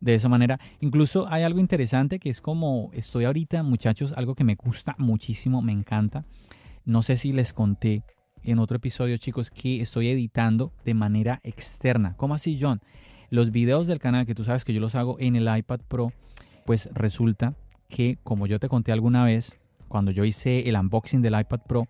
de 0.00 0.14
esa 0.14 0.28
manera. 0.28 0.58
Incluso 0.80 1.26
hay 1.28 1.42
algo 1.42 1.60
interesante 1.60 2.18
que 2.18 2.30
es 2.30 2.40
como 2.40 2.90
estoy 2.92 3.24
ahorita, 3.24 3.62
muchachos, 3.62 4.12
algo 4.16 4.34
que 4.34 4.44
me 4.44 4.54
gusta 4.54 4.94
muchísimo, 4.98 5.62
me 5.62 5.72
encanta. 5.72 6.24
No 6.84 7.02
sé 7.02 7.16
si 7.16 7.32
les 7.32 7.52
conté 7.52 8.02
en 8.42 8.58
otro 8.58 8.76
episodio, 8.76 9.16
chicos, 9.16 9.50
que 9.50 9.80
estoy 9.80 10.08
editando 10.08 10.72
de 10.84 10.94
manera 10.94 11.40
externa. 11.42 12.14
¿Cómo 12.16 12.34
así, 12.34 12.58
John? 12.60 12.80
Los 13.30 13.50
videos 13.50 13.86
del 13.86 13.98
canal, 13.98 14.26
que 14.26 14.34
tú 14.34 14.44
sabes 14.44 14.64
que 14.64 14.72
yo 14.72 14.80
los 14.80 14.94
hago 14.94 15.16
en 15.18 15.36
el 15.36 15.54
iPad 15.54 15.80
Pro, 15.86 16.12
pues 16.64 16.88
resulta 16.94 17.54
que, 17.88 18.18
como 18.22 18.46
yo 18.46 18.58
te 18.58 18.68
conté 18.68 18.92
alguna 18.92 19.24
vez, 19.24 19.57
cuando 19.88 20.10
yo 20.10 20.24
hice 20.24 20.68
el 20.68 20.76
unboxing 20.76 21.22
del 21.22 21.38
iPad 21.38 21.60
Pro, 21.66 21.88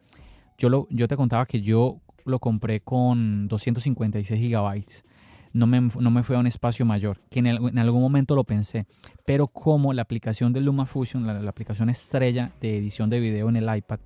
yo, 0.56 0.68
lo, 0.68 0.86
yo 0.90 1.08
te 1.08 1.16
contaba 1.16 1.46
que 1.46 1.60
yo 1.60 2.00
lo 2.24 2.38
compré 2.38 2.80
con 2.80 3.48
256 3.48 4.40
gigabytes. 4.40 5.04
No 5.52 5.66
me, 5.66 5.80
no 5.80 6.22
fue 6.22 6.36
a 6.36 6.38
un 6.38 6.46
espacio 6.46 6.84
mayor, 6.84 7.20
que 7.30 7.38
en, 7.40 7.78
algún 7.78 8.02
momento 8.02 8.36
lo 8.36 8.44
pensé, 8.44 8.86
pero 9.24 9.48
como 9.48 9.92
la 9.92 10.02
aplicación 10.02 10.52
de 10.52 10.60
LumaFusion, 10.60 11.26
la 11.26 11.50
aplicación 11.50 11.88
estrella 11.88 12.52
de 12.60 12.76
edición 12.76 13.08
de 13.08 13.18
video 13.18 13.48
en 13.48 13.56
el 13.56 13.76
iPad, 13.76 13.98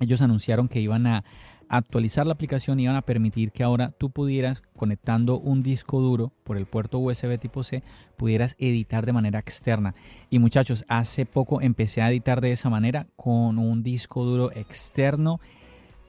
ellos 0.00 0.20
anunciaron 0.22 0.68
que 0.68 0.80
iban 0.80 1.06
a 1.06 1.24
actualizar 1.72 2.26
la 2.26 2.34
aplicación 2.34 2.78
iban 2.78 2.96
a 2.96 3.02
permitir 3.02 3.50
que 3.50 3.62
ahora 3.62 3.92
tú 3.96 4.10
pudieras, 4.10 4.62
conectando 4.76 5.38
un 5.38 5.62
disco 5.62 6.00
duro 6.00 6.30
por 6.44 6.58
el 6.58 6.66
puerto 6.66 6.98
USB 6.98 7.38
tipo 7.38 7.64
C, 7.64 7.82
pudieras 8.18 8.56
editar 8.58 9.06
de 9.06 9.14
manera 9.14 9.38
externa. 9.38 9.94
Y 10.28 10.38
muchachos, 10.38 10.84
hace 10.86 11.24
poco 11.24 11.62
empecé 11.62 12.02
a 12.02 12.10
editar 12.10 12.42
de 12.42 12.52
esa 12.52 12.68
manera 12.68 13.06
con 13.16 13.58
un 13.58 13.82
disco 13.82 14.22
duro 14.22 14.52
externo 14.52 15.40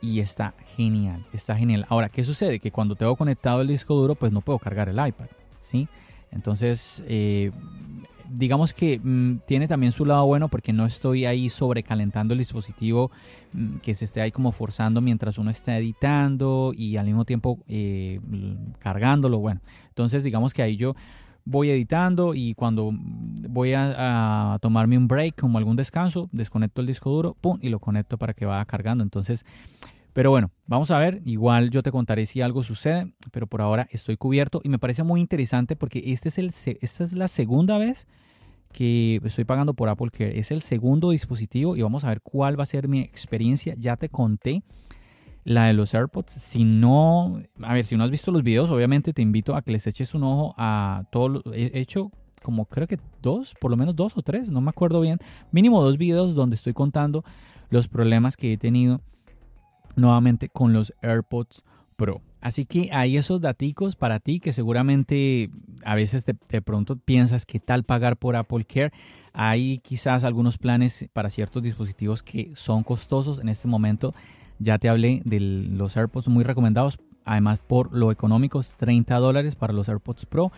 y 0.02 0.19
está 0.19 0.54
genial, 0.76 1.26
está 1.32 1.56
genial. 1.56 1.86
Ahora, 1.88 2.10
¿qué 2.10 2.26
sucede? 2.26 2.60
Que 2.60 2.71
cuando 2.71 2.95
tengo 2.97 3.15
conectado 3.15 3.62
el 3.62 3.69
disco 3.69 3.95
duro, 3.95 4.15
pues 4.15 4.34
no 4.34 4.41
puedo 4.41 4.60
cargar 4.60 4.89
el 4.89 4.95
iPad, 4.95 5.28
¿sí? 5.62 5.88
Entonces, 6.32 7.02
eh, 7.08 7.52
digamos 8.33 8.73
que 8.73 8.99
mm, 8.99 9.41
tiene 9.45 9.67
también 9.67 9.91
su 9.91 10.05
lado 10.05 10.25
bueno 10.25 10.47
porque 10.49 10.73
no 10.73 10.85
estoy 10.85 11.25
ahí 11.25 11.49
sobrecalentando 11.49 12.33
el 12.33 12.39
dispositivo 12.39 13.11
mm, 13.53 13.77
que 13.77 13.93
se 13.93 14.05
esté 14.05 14.21
ahí 14.21 14.31
como 14.31 14.51
forzando 14.51 15.01
mientras 15.01 15.37
uno 15.37 15.51
está 15.51 15.77
editando 15.77 16.73
y 16.75 16.97
al 16.97 17.05
mismo 17.05 17.25
tiempo 17.25 17.59
eh, 17.67 18.19
cargándolo. 18.79 19.39
Bueno, 19.39 19.61
entonces 19.89 20.23
digamos 20.23 20.53
que 20.53 20.63
ahí 20.63 20.75
yo 20.77 20.95
voy 21.45 21.69
editando 21.69 22.33
y 22.33 22.55
cuando 22.55 22.91
voy 22.93 23.73
a, 23.73 24.53
a, 24.53 24.59
tomarme 24.59 24.97
un 24.97 25.07
break 25.07 25.39
como 25.39 25.57
algún 25.57 25.75
descanso, 25.75 26.29
desconecto 26.31 26.81
el 26.81 26.87
disco 26.87 27.11
duro, 27.11 27.35
pum, 27.39 27.59
y 27.61 27.69
lo 27.69 27.79
conecto 27.79 28.17
para 28.17 28.33
que 28.33 28.45
vaya 28.45 28.65
cargando. 28.65 29.03
Entonces, 29.03 29.45
pero 30.13 30.30
bueno, 30.30 30.52
vamos 30.67 30.91
a 30.91 30.97
ver. 30.99 31.21
Igual 31.26 31.71
yo 31.71 31.84
te 31.84 31.91
contaré 31.91 32.26
si 32.26 32.41
algo 32.41 32.63
sucede, 32.63 33.13
pero 33.32 33.47
por 33.47 33.62
ahora 33.62 33.88
estoy 33.91 34.15
cubierto 34.17 34.62
y 34.63 34.69
me 34.69 34.80
parece 34.80 35.04
muy 35.04 35.19
interesante 35.19 35.76
porque 35.76 36.04
este 36.06 36.30
es 36.30 36.38
el, 36.38 36.47
esta 36.82 37.04
es 37.04 37.13
la 37.13 37.28
segunda 37.28 37.78
vez 37.78 38.08
que 38.71 39.19
estoy 39.23 39.45
pagando 39.45 39.73
por 39.73 39.89
Apple 39.89 40.12
Care. 40.12 40.38
Es 40.38 40.52
el 40.52 40.62
segundo 40.62 41.12
dispositivo 41.12 41.76
y 41.76 41.82
vamos 41.82 42.04
a 42.04 42.10
ver 42.10 42.21
cuál 42.21 42.58
va 42.58 42.63
a 42.63 42.67
ser 42.67 42.88
mi 42.88 42.99
experiencia. 43.02 43.73
Ya 43.78 43.97
te 43.97 44.10
conté 44.10 44.63
la 45.43 45.67
de 45.67 45.73
los 45.73 45.93
AirPods. 45.93 46.32
Si 46.32 46.63
no, 46.63 47.41
a 47.62 47.73
ver, 47.73 47.86
si 47.86 47.97
no 47.97 48.04
has 48.04 48.12
visto 48.12 48.32
los 48.32 48.43
videos, 48.43 48.69
obviamente 48.69 49.13
te 49.13 49.21
invito 49.21 49.56
a 49.56 49.62
que 49.62 49.71
les 49.71 49.88
eches 49.88 50.13
un 50.13 50.23
ojo 50.23 50.54
a 50.58 51.06
todo 51.12 51.41
he 51.54 51.80
hecho 51.80 52.12
como 52.43 52.65
creo 52.65 52.88
que 52.88 52.99
dos, 53.21 53.56
por 53.60 53.71
lo 53.71 53.78
menos 53.78 53.95
dos 53.95 54.17
o 54.17 54.21
tres, 54.21 54.52
no 54.52 54.60
me 54.60 54.69
acuerdo 54.69 54.99
bien, 54.99 55.17
mínimo 55.52 55.82
dos 55.82 55.97
videos 55.97 56.36
donde 56.36 56.56
estoy 56.56 56.73
contando 56.73 57.23
los 57.69 57.88
problemas 57.88 58.36
que 58.36 58.54
he 58.54 58.58
tenido 58.58 59.02
nuevamente 59.95 60.49
con 60.49 60.73
los 60.73 60.93
AirPods 61.01 61.63
Pro. 61.95 62.21
Así 62.41 62.65
que 62.65 62.89
hay 62.91 63.15
esos 63.15 63.39
daticos 63.39 63.95
para 63.95 64.19
ti 64.19 64.39
que 64.39 64.51
seguramente 64.51 65.49
a 65.86 65.95
veces 65.95 66.25
de, 66.25 66.62
pronto 66.62 66.97
piensas 66.97 67.45
que 67.45 67.60
tal 67.60 67.84
pagar 67.84 68.17
por 68.17 68.36
Apple 68.36 68.65
Care. 68.65 68.91
Hay 69.32 69.79
quizás 69.79 70.23
algunos 70.25 70.58
planes 70.58 71.08
para 71.13 71.29
ciertos 71.29 71.63
dispositivos 71.63 72.21
que 72.21 72.51
son 72.56 72.84
costosos. 72.84 73.39
En 73.39 73.47
este 73.47 73.69
momento 73.69 74.13
ya 74.60 74.77
te 74.77 74.89
hablé 74.89 75.21
de 75.23 75.39
los 75.39 75.95
AirPods 75.95 76.27
muy 76.27 76.43
recomendados. 76.43 76.99
Además 77.23 77.60
por 77.60 77.93
lo 77.93 78.12
económicos 78.12 78.73
30 78.73 79.15
dólares 79.19 79.56
para 79.56 79.71
los 79.71 79.88
AirPods 79.88 80.25
Pro. 80.25 80.51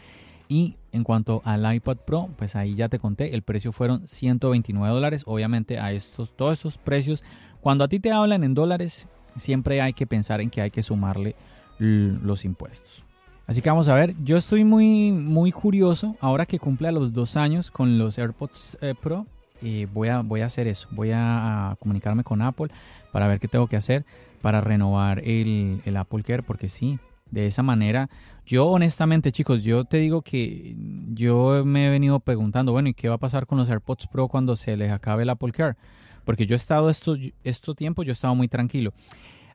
Y 0.47 0.77
en 0.91 1.03
cuanto 1.03 1.41
al 1.45 1.71
iPad 1.75 1.97
Pro, 1.97 2.29
pues 2.37 2.55
ahí 2.55 2.75
ya 2.75 2.89
te 2.89 2.99
conté, 2.99 3.33
el 3.33 3.41
precio 3.41 3.71
fueron 3.71 4.07
129 4.07 4.93
dólares. 4.93 5.23
Obviamente 5.25 5.79
a 5.79 5.91
estos, 5.91 6.35
todos 6.35 6.59
esos 6.59 6.77
precios, 6.77 7.23
cuando 7.61 7.83
a 7.83 7.87
ti 7.87 7.99
te 7.99 8.11
hablan 8.11 8.43
en 8.43 8.53
dólares, 8.53 9.07
siempre 9.35 9.81
hay 9.81 9.93
que 9.93 10.07
pensar 10.07 10.41
en 10.41 10.49
que 10.49 10.61
hay 10.61 10.71
que 10.71 10.83
sumarle 10.83 11.35
los 11.77 12.45
impuestos. 12.45 13.05
Así 13.47 13.61
que 13.61 13.69
vamos 13.69 13.87
a 13.89 13.93
ver, 13.93 14.15
yo 14.23 14.37
estoy 14.37 14.63
muy, 14.63 15.11
muy 15.11 15.51
curioso 15.51 16.15
ahora 16.19 16.45
que 16.45 16.57
cumple 16.57 16.87
a 16.87 16.91
los 16.91 17.13
dos 17.13 17.37
años 17.37 17.69
con 17.69 17.97
los 17.99 18.17
AirPods 18.17 18.77
eh, 18.81 18.95
Pro. 18.99 19.27
Eh, 19.61 19.87
voy, 19.93 20.09
a, 20.09 20.21
voy 20.21 20.41
a 20.41 20.47
hacer 20.47 20.67
eso, 20.67 20.87
voy 20.91 21.11
a, 21.13 21.75
comunicarme 21.79 22.23
con 22.23 22.41
Apple 22.41 22.67
para 23.11 23.27
ver 23.27 23.39
qué 23.39 23.47
tengo 23.47 23.67
que 23.67 23.77
hacer 23.77 24.05
para 24.41 24.61
renovar 24.61 25.19
el, 25.19 25.81
el 25.85 25.97
Apple 25.97 26.23
Care, 26.23 26.43
porque 26.43 26.69
sí, 26.69 26.99
de 27.31 27.47
esa 27.47 27.63
manera. 27.63 28.09
Yo 28.45 28.67
honestamente, 28.67 29.31
chicos, 29.31 29.63
yo 29.63 29.85
te 29.85 29.97
digo 29.97 30.21
que 30.21 30.75
yo 31.13 31.63
me 31.65 31.87
he 31.87 31.89
venido 31.89 32.19
preguntando, 32.19 32.71
bueno, 32.71 32.89
¿y 32.89 32.93
qué 32.93 33.09
va 33.09 33.15
a 33.15 33.19
pasar 33.19 33.47
con 33.47 33.57
los 33.57 33.69
AirPods 33.69 34.07
Pro 34.07 34.27
cuando 34.27 34.55
se 34.55 34.75
les 34.77 34.91
acabe 34.91 35.23
el 35.23 35.29
Apple 35.29 35.51
Care? 35.51 35.75
Porque 36.25 36.45
yo 36.45 36.55
he 36.55 36.57
estado 36.57 36.89
estos 36.89 37.19
esto 37.43 37.75
tiempo, 37.75 38.03
yo 38.03 38.11
he 38.11 38.13
estado 38.13 38.35
muy 38.35 38.47
tranquilo. 38.47 38.93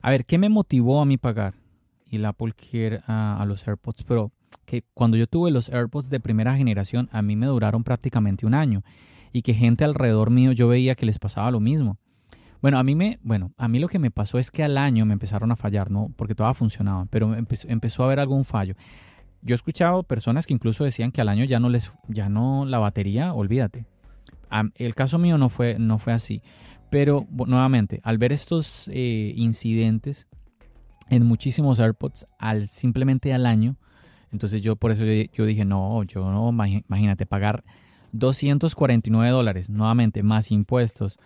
A 0.00 0.10
ver, 0.10 0.24
¿qué 0.24 0.38
me 0.38 0.48
motivó 0.48 1.00
a 1.00 1.04
mí 1.04 1.18
pagar 1.18 1.54
el 2.10 2.24
Apple 2.24 2.54
Care 2.54 3.02
a, 3.06 3.44
los 3.46 3.66
AirPods 3.66 4.04
Pro? 4.04 4.32
Que 4.64 4.84
cuando 4.94 5.16
yo 5.16 5.26
tuve 5.26 5.50
los 5.50 5.68
AirPods 5.68 6.08
de 6.08 6.20
primera 6.20 6.56
generación, 6.56 7.08
a 7.12 7.20
mí 7.22 7.36
me 7.36 7.46
duraron 7.46 7.84
prácticamente 7.84 8.46
un 8.46 8.54
año. 8.54 8.82
Y 9.32 9.42
que 9.42 9.52
gente 9.52 9.84
alrededor 9.84 10.30
mío 10.30 10.52
yo 10.52 10.68
veía 10.68 10.94
que 10.94 11.06
les 11.06 11.18
pasaba 11.18 11.50
lo 11.50 11.60
mismo. 11.60 11.98
Bueno, 12.62 12.78
a 12.78 12.82
mí 12.82 12.94
me, 12.94 13.18
bueno, 13.22 13.52
a 13.56 13.68
mí 13.68 13.78
lo 13.78 13.88
que 13.88 13.98
me 13.98 14.10
pasó 14.10 14.38
es 14.38 14.50
que 14.50 14.62
al 14.62 14.76
año 14.76 15.06
me 15.06 15.14
empezaron 15.14 15.50
a 15.50 15.56
fallar, 15.56 15.90
¿no? 15.90 16.12
Porque 16.16 16.34
todo 16.34 16.52
funcionaba, 16.52 17.06
pero 17.06 17.34
empezó, 17.34 17.68
empezó 17.68 18.02
a 18.02 18.06
haber 18.06 18.20
algún 18.20 18.44
fallo. 18.44 18.74
Yo 19.42 19.54
he 19.54 19.56
escuchado 19.56 20.02
personas 20.02 20.46
que 20.46 20.52
incluso 20.52 20.84
decían 20.84 21.12
que 21.12 21.22
al 21.22 21.30
año 21.30 21.44
ya 21.44 21.58
no 21.58 21.70
les, 21.70 21.94
ya 22.08 22.28
no 22.28 22.66
la 22.66 22.78
batería, 22.78 23.32
olvídate, 23.32 23.86
el 24.74 24.94
caso 24.94 25.18
mío 25.18 25.38
no 25.38 25.48
fue, 25.48 25.78
no 25.78 25.98
fue 25.98 26.12
así. 26.12 26.42
Pero 26.90 27.26
nuevamente, 27.30 28.00
al 28.02 28.18
ver 28.18 28.32
estos 28.32 28.88
eh, 28.92 29.32
incidentes 29.36 30.28
en 31.08 31.24
muchísimos 31.24 31.78
AirPods, 31.78 32.26
al 32.38 32.68
simplemente 32.68 33.32
al 33.32 33.46
año, 33.46 33.76
entonces 34.32 34.62
yo 34.62 34.76
por 34.76 34.90
eso 34.90 35.04
yo, 35.04 35.44
dije, 35.44 35.64
no, 35.64 36.02
yo 36.04 36.30
no, 36.30 36.50
imagínate, 36.50 37.26
pagar 37.26 37.64
249 38.12 39.30
dólares, 39.30 39.70
nuevamente, 39.70 40.22
más 40.22 40.50
impuestos, 40.50 41.18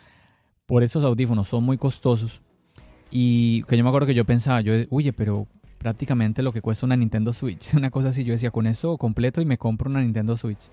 por 0.66 0.82
esos 0.82 1.04
audífonos 1.04 1.48
son 1.48 1.64
muy 1.64 1.78
costosos. 1.78 2.42
Y 3.10 3.62
que 3.64 3.76
yo 3.76 3.84
me 3.84 3.90
acuerdo 3.90 4.06
que 4.06 4.14
yo 4.14 4.24
pensaba, 4.24 4.60
yo, 4.60 4.72
oye, 4.90 5.12
pero 5.12 5.46
prácticamente 5.78 6.42
lo 6.42 6.52
que 6.52 6.62
cuesta 6.62 6.86
una 6.86 6.96
Nintendo 6.96 7.32
Switch, 7.32 7.74
una 7.76 7.90
cosa 7.90 8.08
así, 8.08 8.24
yo 8.24 8.32
decía, 8.32 8.50
con 8.50 8.66
eso 8.66 8.96
completo 8.98 9.40
y 9.40 9.44
me 9.44 9.58
compro 9.58 9.90
una 9.90 10.02
Nintendo 10.02 10.36
Switch. 10.36 10.70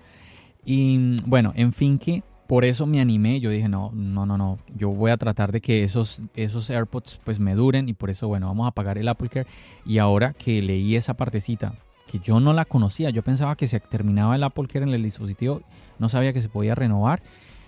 Y 0.64 1.16
bueno, 1.26 1.52
en 1.54 1.72
fin 1.72 1.98
que 1.98 2.22
por 2.52 2.66
eso 2.66 2.84
me 2.84 3.00
animé, 3.00 3.40
yo 3.40 3.48
dije, 3.48 3.66
no, 3.66 3.90
no, 3.94 4.26
no, 4.26 4.36
no, 4.36 4.58
yo 4.76 4.90
voy 4.90 5.10
a 5.10 5.16
tratar 5.16 5.52
de 5.52 5.62
que 5.62 5.84
esos, 5.84 6.20
esos 6.34 6.68
AirPods 6.68 7.18
pues 7.24 7.40
me 7.40 7.54
duren 7.54 7.88
y 7.88 7.94
por 7.94 8.10
eso, 8.10 8.28
bueno, 8.28 8.46
vamos 8.48 8.68
a 8.68 8.72
pagar 8.72 8.98
el 8.98 9.08
Apple 9.08 9.30
Care. 9.30 9.46
Y 9.86 9.96
ahora 9.96 10.34
que 10.34 10.60
leí 10.60 10.94
esa 10.94 11.14
partecita, 11.14 11.72
que 12.06 12.18
yo 12.18 12.40
no 12.40 12.52
la 12.52 12.66
conocía, 12.66 13.08
yo 13.08 13.22
pensaba 13.22 13.56
que 13.56 13.66
se 13.66 13.80
terminaba 13.80 14.36
el 14.36 14.44
Apple 14.44 14.66
Care 14.70 14.84
en 14.84 14.92
el 14.92 15.02
dispositivo, 15.02 15.62
no 15.98 16.10
sabía 16.10 16.34
que 16.34 16.42
se 16.42 16.50
podía 16.50 16.74
renovar. 16.74 17.22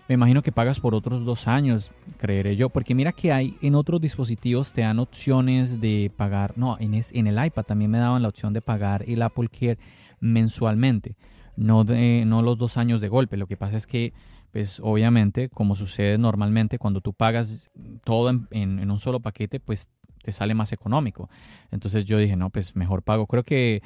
me 0.06 0.16
imagino 0.16 0.42
que 0.42 0.52
pagas 0.52 0.80
por 0.80 0.94
otros 0.94 1.24
dos 1.24 1.48
años, 1.48 1.90
creeré 2.18 2.54
yo, 2.54 2.68
porque 2.68 2.94
mira 2.94 3.12
que 3.12 3.32
hay 3.32 3.56
en 3.62 3.76
otros 3.76 4.02
dispositivos 4.02 4.74
te 4.74 4.82
dan 4.82 4.98
opciones 4.98 5.80
de 5.80 6.12
pagar, 6.14 6.58
no, 6.58 6.76
en, 6.78 6.92
en 6.92 7.26
el 7.26 7.42
iPad 7.42 7.62
también 7.62 7.90
me 7.90 7.96
daban 7.96 8.20
la 8.20 8.28
opción 8.28 8.52
de 8.52 8.60
pagar 8.60 9.02
el 9.08 9.22
Apple 9.22 9.48
Care 9.48 9.78
mensualmente, 10.20 11.16
no, 11.56 11.84
de, 11.84 12.24
no 12.26 12.42
los 12.42 12.58
dos 12.58 12.76
años 12.76 13.00
de 13.00 13.08
golpe. 13.08 13.36
Lo 13.36 13.46
que 13.46 13.56
pasa 13.56 13.76
es 13.76 13.86
que, 13.86 14.12
pues 14.52 14.80
obviamente, 14.82 15.48
como 15.48 15.76
sucede 15.76 16.18
normalmente, 16.18 16.78
cuando 16.78 17.00
tú 17.00 17.12
pagas 17.12 17.70
todo 18.04 18.30
en, 18.30 18.48
en 18.50 18.90
un 18.90 18.98
solo 18.98 19.20
paquete, 19.20 19.60
pues 19.60 19.90
te 20.22 20.32
sale 20.32 20.54
más 20.54 20.72
económico. 20.72 21.28
Entonces 21.70 22.04
yo 22.04 22.18
dije, 22.18 22.36
no, 22.36 22.50
pues 22.50 22.74
mejor 22.74 23.02
pago. 23.02 23.26
Creo 23.26 23.42
que 23.42 23.82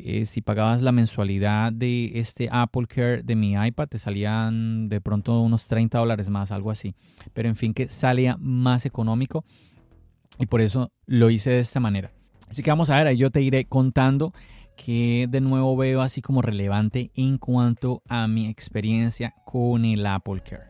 eh, 0.00 0.26
si 0.26 0.42
pagabas 0.42 0.80
la 0.80 0.92
mensualidad 0.92 1.72
de 1.72 2.20
este 2.20 2.48
Apple 2.52 2.86
Care 2.86 3.22
de 3.24 3.34
mi 3.34 3.54
iPad, 3.54 3.88
te 3.88 3.98
salían 3.98 4.88
de 4.88 5.00
pronto 5.00 5.40
unos 5.40 5.66
30 5.66 5.98
dólares 5.98 6.28
más, 6.28 6.52
algo 6.52 6.70
así. 6.70 6.94
Pero 7.34 7.48
en 7.48 7.56
fin, 7.56 7.74
que 7.74 7.88
salía 7.88 8.36
más 8.38 8.86
económico 8.86 9.44
y 10.38 10.46
por 10.46 10.60
eso 10.60 10.92
lo 11.06 11.30
hice 11.30 11.50
de 11.50 11.58
esta 11.58 11.80
manera. 11.80 12.12
Así 12.48 12.62
que 12.62 12.70
vamos 12.70 12.90
a 12.90 12.96
ver, 12.96 13.08
ahí 13.08 13.16
yo 13.16 13.30
te 13.30 13.42
iré 13.42 13.64
contando 13.64 14.32
que 14.82 15.26
de 15.28 15.40
nuevo 15.40 15.76
veo 15.76 16.00
así 16.00 16.22
como 16.22 16.40
relevante 16.40 17.10
en 17.16 17.36
cuanto 17.36 18.02
a 18.08 18.28
mi 18.28 18.48
experiencia 18.48 19.34
con 19.44 19.84
el 19.84 20.06
Apple 20.06 20.42
Care. 20.42 20.67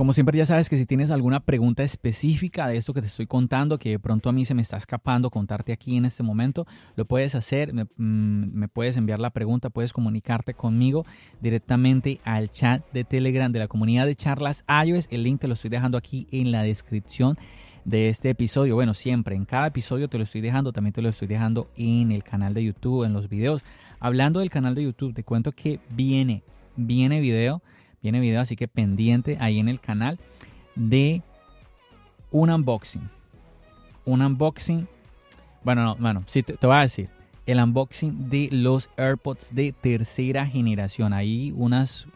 Como 0.00 0.14
siempre 0.14 0.38
ya 0.38 0.46
sabes 0.46 0.70
que 0.70 0.78
si 0.78 0.86
tienes 0.86 1.10
alguna 1.10 1.40
pregunta 1.40 1.82
específica 1.82 2.66
de 2.66 2.78
esto 2.78 2.94
que 2.94 3.02
te 3.02 3.06
estoy 3.06 3.26
contando, 3.26 3.78
que 3.78 3.90
de 3.90 3.98
pronto 3.98 4.30
a 4.30 4.32
mí 4.32 4.46
se 4.46 4.54
me 4.54 4.62
está 4.62 4.78
escapando 4.78 5.28
contarte 5.28 5.74
aquí 5.74 5.98
en 5.98 6.06
este 6.06 6.22
momento, 6.22 6.66
lo 6.96 7.04
puedes 7.04 7.34
hacer, 7.34 7.74
me, 7.74 7.84
mm, 7.98 8.68
puedes 8.72 8.96
enviar 8.96 9.20
la 9.20 9.28
pregunta, 9.28 9.68
puedes 9.68 9.92
comunicarte 9.92 10.54
conmigo 10.54 11.04
directamente 11.42 12.18
al 12.24 12.50
chat 12.50 12.82
de 12.94 13.04
Telegram 13.04 13.52
de 13.52 13.58
la 13.58 13.68
comunidad 13.68 14.06
de 14.06 14.16
charlas 14.16 14.64
iOS. 14.86 15.06
El 15.10 15.22
link 15.22 15.38
te 15.38 15.48
lo 15.48 15.52
estoy 15.52 15.68
dejando 15.68 15.98
aquí 15.98 16.26
en 16.30 16.50
la 16.50 16.62
descripción 16.62 17.36
de 17.84 18.08
este 18.08 18.30
episodio. 18.30 18.76
Bueno, 18.76 18.94
siempre, 18.94 19.36
en 19.36 19.44
cada 19.44 19.66
episodio 19.66 20.08
te 20.08 20.16
lo 20.16 20.24
estoy 20.24 20.40
dejando, 20.40 20.72
también 20.72 20.94
te 20.94 21.02
lo 21.02 21.10
estoy 21.10 21.28
dejando 21.28 21.68
en 21.76 22.10
el 22.10 22.24
canal 22.24 22.54
de 22.54 22.64
YouTube, 22.64 23.04
en 23.04 23.12
los 23.12 23.28
videos. 23.28 23.62
Hablando 23.98 24.40
del 24.40 24.48
canal 24.48 24.74
de 24.74 24.82
YouTube, 24.82 25.12
te 25.12 25.24
cuento 25.24 25.52
que 25.52 25.78
viene, 25.90 26.42
viene 26.74 27.20
video 27.20 27.60
Viene 28.02 28.20
video, 28.20 28.40
así 28.40 28.56
que 28.56 28.68
pendiente 28.68 29.36
ahí 29.40 29.58
en 29.58 29.68
el 29.68 29.80
canal 29.80 30.18
de 30.74 31.22
un 32.30 32.50
unboxing. 32.50 33.08
Un 34.04 34.22
unboxing. 34.22 34.88
Bueno, 35.62 35.84
no, 35.84 35.96
bueno, 35.96 36.22
sí, 36.26 36.42
te, 36.42 36.54
voy 36.66 36.76
a 36.76 36.80
decir. 36.80 37.10
El 37.46 37.58
unboxing 37.58 38.30
de 38.30 38.48
los 38.52 38.88
AirPods 38.96 39.54
de 39.54 39.72
tercera 39.72 40.46
generación. 40.46 41.12
Ahí 41.12 41.52
unas, 41.56 42.06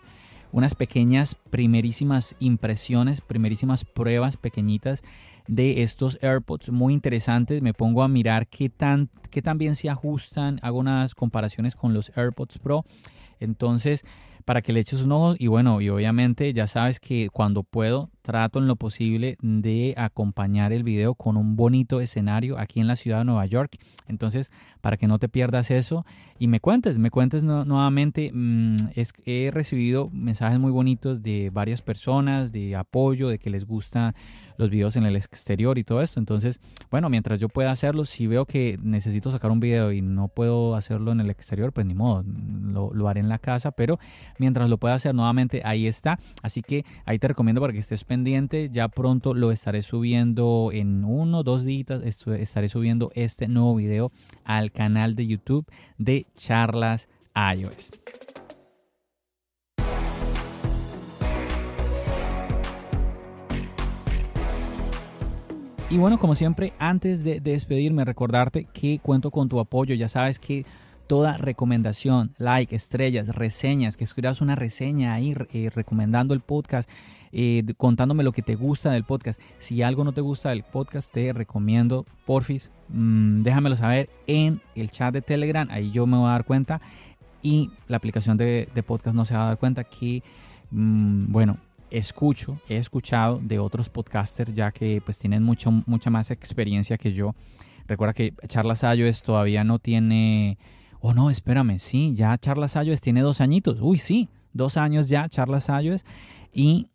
unas 0.52 0.74
pequeñas, 0.74 1.34
primerísimas 1.50 2.36
impresiones, 2.38 3.20
primerísimas 3.20 3.84
pruebas 3.84 4.36
pequeñitas 4.36 5.02
de 5.46 5.82
estos 5.82 6.18
AirPods 6.22 6.70
muy 6.70 6.94
interesantes. 6.94 7.60
Me 7.60 7.74
pongo 7.74 8.02
a 8.02 8.08
mirar 8.08 8.46
qué 8.46 8.70
tan, 8.70 9.10
qué 9.30 9.42
tan 9.42 9.58
bien 9.58 9.74
se 9.76 9.90
ajustan. 9.90 10.60
Hago 10.62 10.78
unas 10.78 11.14
comparaciones 11.14 11.76
con 11.76 11.92
los 11.92 12.10
AirPods 12.16 12.58
Pro. 12.58 12.84
Entonces, 13.40 14.04
para 14.44 14.62
que 14.62 14.72
le 14.72 14.80
eches 14.80 15.02
un 15.02 15.12
ojo 15.12 15.34
y 15.38 15.46
bueno, 15.46 15.80
y 15.80 15.88
obviamente 15.88 16.52
ya 16.52 16.66
sabes 16.66 17.00
que 17.00 17.28
cuando 17.32 17.62
puedo 17.62 18.10
trato 18.24 18.58
en 18.58 18.66
lo 18.66 18.76
posible 18.76 19.36
de 19.42 19.92
acompañar 19.98 20.72
el 20.72 20.82
video 20.82 21.14
con 21.14 21.36
un 21.36 21.56
bonito 21.56 22.00
escenario 22.00 22.58
aquí 22.58 22.80
en 22.80 22.86
la 22.86 22.96
ciudad 22.96 23.18
de 23.18 23.24
Nueva 23.26 23.44
York. 23.44 23.76
Entonces, 24.08 24.50
para 24.80 24.96
que 24.96 25.06
no 25.06 25.18
te 25.18 25.28
pierdas 25.28 25.70
eso 25.70 26.06
y 26.38 26.48
me 26.48 26.58
cuentes, 26.58 26.98
me 26.98 27.10
cuentes 27.10 27.44
nuevamente, 27.44 28.30
mm, 28.32 28.76
he 29.26 29.50
recibido 29.52 30.08
mensajes 30.10 30.58
muy 30.58 30.72
bonitos 30.72 31.22
de 31.22 31.50
varias 31.50 31.82
personas, 31.82 32.50
de 32.50 32.76
apoyo, 32.76 33.28
de 33.28 33.38
que 33.38 33.50
les 33.50 33.66
gustan 33.66 34.14
los 34.56 34.70
videos 34.70 34.96
en 34.96 35.04
el 35.04 35.16
exterior 35.16 35.76
y 35.76 35.84
todo 35.84 36.00
esto. 36.00 36.18
Entonces, 36.18 36.60
bueno, 36.90 37.10
mientras 37.10 37.40
yo 37.40 37.50
pueda 37.50 37.72
hacerlo, 37.72 38.06
si 38.06 38.26
veo 38.26 38.46
que 38.46 38.78
necesito 38.82 39.30
sacar 39.30 39.50
un 39.50 39.60
video 39.60 39.92
y 39.92 40.00
no 40.00 40.28
puedo 40.28 40.76
hacerlo 40.76 41.12
en 41.12 41.20
el 41.20 41.28
exterior, 41.28 41.72
pues 41.72 41.86
ni 41.86 41.94
modo, 41.94 42.24
lo, 42.26 42.92
lo 42.94 43.08
haré 43.08 43.20
en 43.20 43.28
la 43.28 43.38
casa, 43.38 43.72
pero 43.72 43.98
mientras 44.38 44.68
lo 44.68 44.78
pueda 44.78 44.94
hacer 44.94 45.14
nuevamente, 45.14 45.62
ahí 45.64 45.86
está. 45.86 46.18
Así 46.42 46.62
que 46.62 46.84
ahí 47.04 47.18
te 47.18 47.28
recomiendo 47.28 47.60
para 47.60 47.72
que 47.72 47.78
estés 47.78 48.04
pendiente, 48.04 48.70
ya 48.72 48.88
pronto 48.88 49.34
lo 49.34 49.52
estaré 49.52 49.82
subiendo 49.82 50.70
en 50.72 51.04
uno, 51.04 51.42
dos 51.42 51.64
días, 51.64 52.02
estaré 52.04 52.68
subiendo 52.68 53.10
este 53.14 53.48
nuevo 53.48 53.74
video 53.76 54.12
al 54.44 54.72
canal 54.72 55.14
de 55.16 55.26
YouTube 55.26 55.66
de 55.98 56.26
Charlas 56.36 57.08
iOS. 57.34 58.00
Y 65.94 65.98
bueno, 65.98 66.18
como 66.18 66.34
siempre, 66.34 66.72
antes 66.80 67.22
de 67.22 67.38
despedirme, 67.38 68.04
recordarte 68.04 68.64
que 68.64 68.98
cuento 68.98 69.30
con 69.30 69.48
tu 69.48 69.60
apoyo. 69.60 69.94
Ya 69.94 70.08
sabes 70.08 70.40
que 70.40 70.66
toda 71.06 71.36
recomendación, 71.36 72.34
like, 72.38 72.74
estrellas, 72.74 73.28
reseñas, 73.28 73.96
que 73.96 74.04
escribas 74.04 74.40
una 74.40 74.56
reseña 74.56 75.14
ahí 75.14 75.34
eh, 75.52 75.70
recomendando 75.74 76.34
el 76.34 76.40
podcast, 76.40 76.88
eh, 77.32 77.62
contándome 77.76 78.24
lo 78.24 78.32
que 78.32 78.42
te 78.42 78.54
gusta 78.54 78.90
del 78.92 79.04
podcast. 79.04 79.40
Si 79.58 79.82
algo 79.82 80.04
no 80.04 80.12
te 80.12 80.20
gusta 80.20 80.50
del 80.50 80.62
podcast, 80.62 81.12
te 81.12 81.32
recomiendo, 81.32 82.06
porfis, 82.24 82.72
mm, 82.88 83.42
déjamelo 83.42 83.76
saber 83.76 84.08
en 84.26 84.60
el 84.74 84.90
chat 84.90 85.12
de 85.12 85.22
Telegram, 85.22 85.68
ahí 85.70 85.90
yo 85.90 86.06
me 86.06 86.16
voy 86.16 86.28
a 86.28 86.32
dar 86.32 86.44
cuenta 86.44 86.80
y 87.42 87.70
la 87.88 87.98
aplicación 87.98 88.36
de, 88.38 88.68
podcast 88.86 89.14
no 89.14 89.24
se 89.26 89.34
va 89.34 89.44
a 89.44 89.48
dar 89.48 89.58
cuenta 89.58 89.84
que, 89.84 90.22
mm, 90.70 91.30
bueno, 91.30 91.58
escucho, 91.90 92.58
he 92.68 92.78
escuchado 92.78 93.38
de 93.42 93.58
otros 93.58 93.88
podcasters 93.88 94.52
ya 94.54 94.72
que 94.72 95.02
pues 95.04 95.18
tienen 95.18 95.42
mucho, 95.42 95.70
mucha 95.70 96.10
más 96.10 96.30
experiencia 96.30 96.96
que 96.96 97.12
yo. 97.12 97.34
Recuerda 97.86 98.14
que 98.14 98.32
Charlas 98.48 98.82
es 98.82 99.22
todavía 99.22 99.62
no 99.62 99.78
tiene... 99.78 100.56
Oh, 101.06 101.12
no, 101.12 101.28
espérame, 101.28 101.78
sí, 101.80 102.14
ya 102.14 102.38
Charlas 102.38 102.76
Ayos 102.76 103.02
tiene 103.02 103.20
dos 103.20 103.42
añitos. 103.42 103.76
Uy, 103.82 103.98
sí, 103.98 104.30
dos 104.54 104.78
años 104.78 105.10
ya 105.10 105.28
Charlas 105.28 105.68
Ayos. 105.68 106.02
Y 106.50 106.88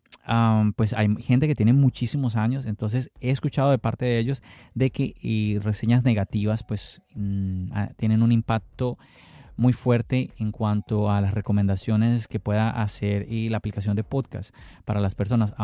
pues 0.74 0.94
hay 0.94 1.14
gente 1.22 1.46
que 1.46 1.54
tiene 1.54 1.74
muchísimos 1.74 2.34
años, 2.34 2.66
entonces 2.66 3.12
he 3.20 3.30
escuchado 3.30 3.70
de 3.70 3.78
parte 3.78 4.06
de 4.06 4.18
ellos 4.18 4.42
de 4.74 4.90
que 4.90 5.60
reseñas 5.62 6.02
negativas 6.02 6.64
pues 6.64 7.02
mm, 7.14 7.72
ah, 7.72 7.90
tienen 7.96 8.24
un 8.24 8.32
impacto 8.32 8.98
muy 9.56 9.72
fuerte 9.72 10.30
en 10.38 10.50
cuanto 10.50 11.08
a 11.08 11.20
las 11.20 11.32
recomendaciones 11.32 12.26
que 12.26 12.40
pueda 12.40 12.68
hacer 12.70 13.30
y 13.30 13.48
la 13.48 13.58
aplicación 13.58 13.94
de 13.94 14.02
podcast 14.02 14.52
para 14.84 15.00
las 15.00 15.14
personas. 15.14 15.54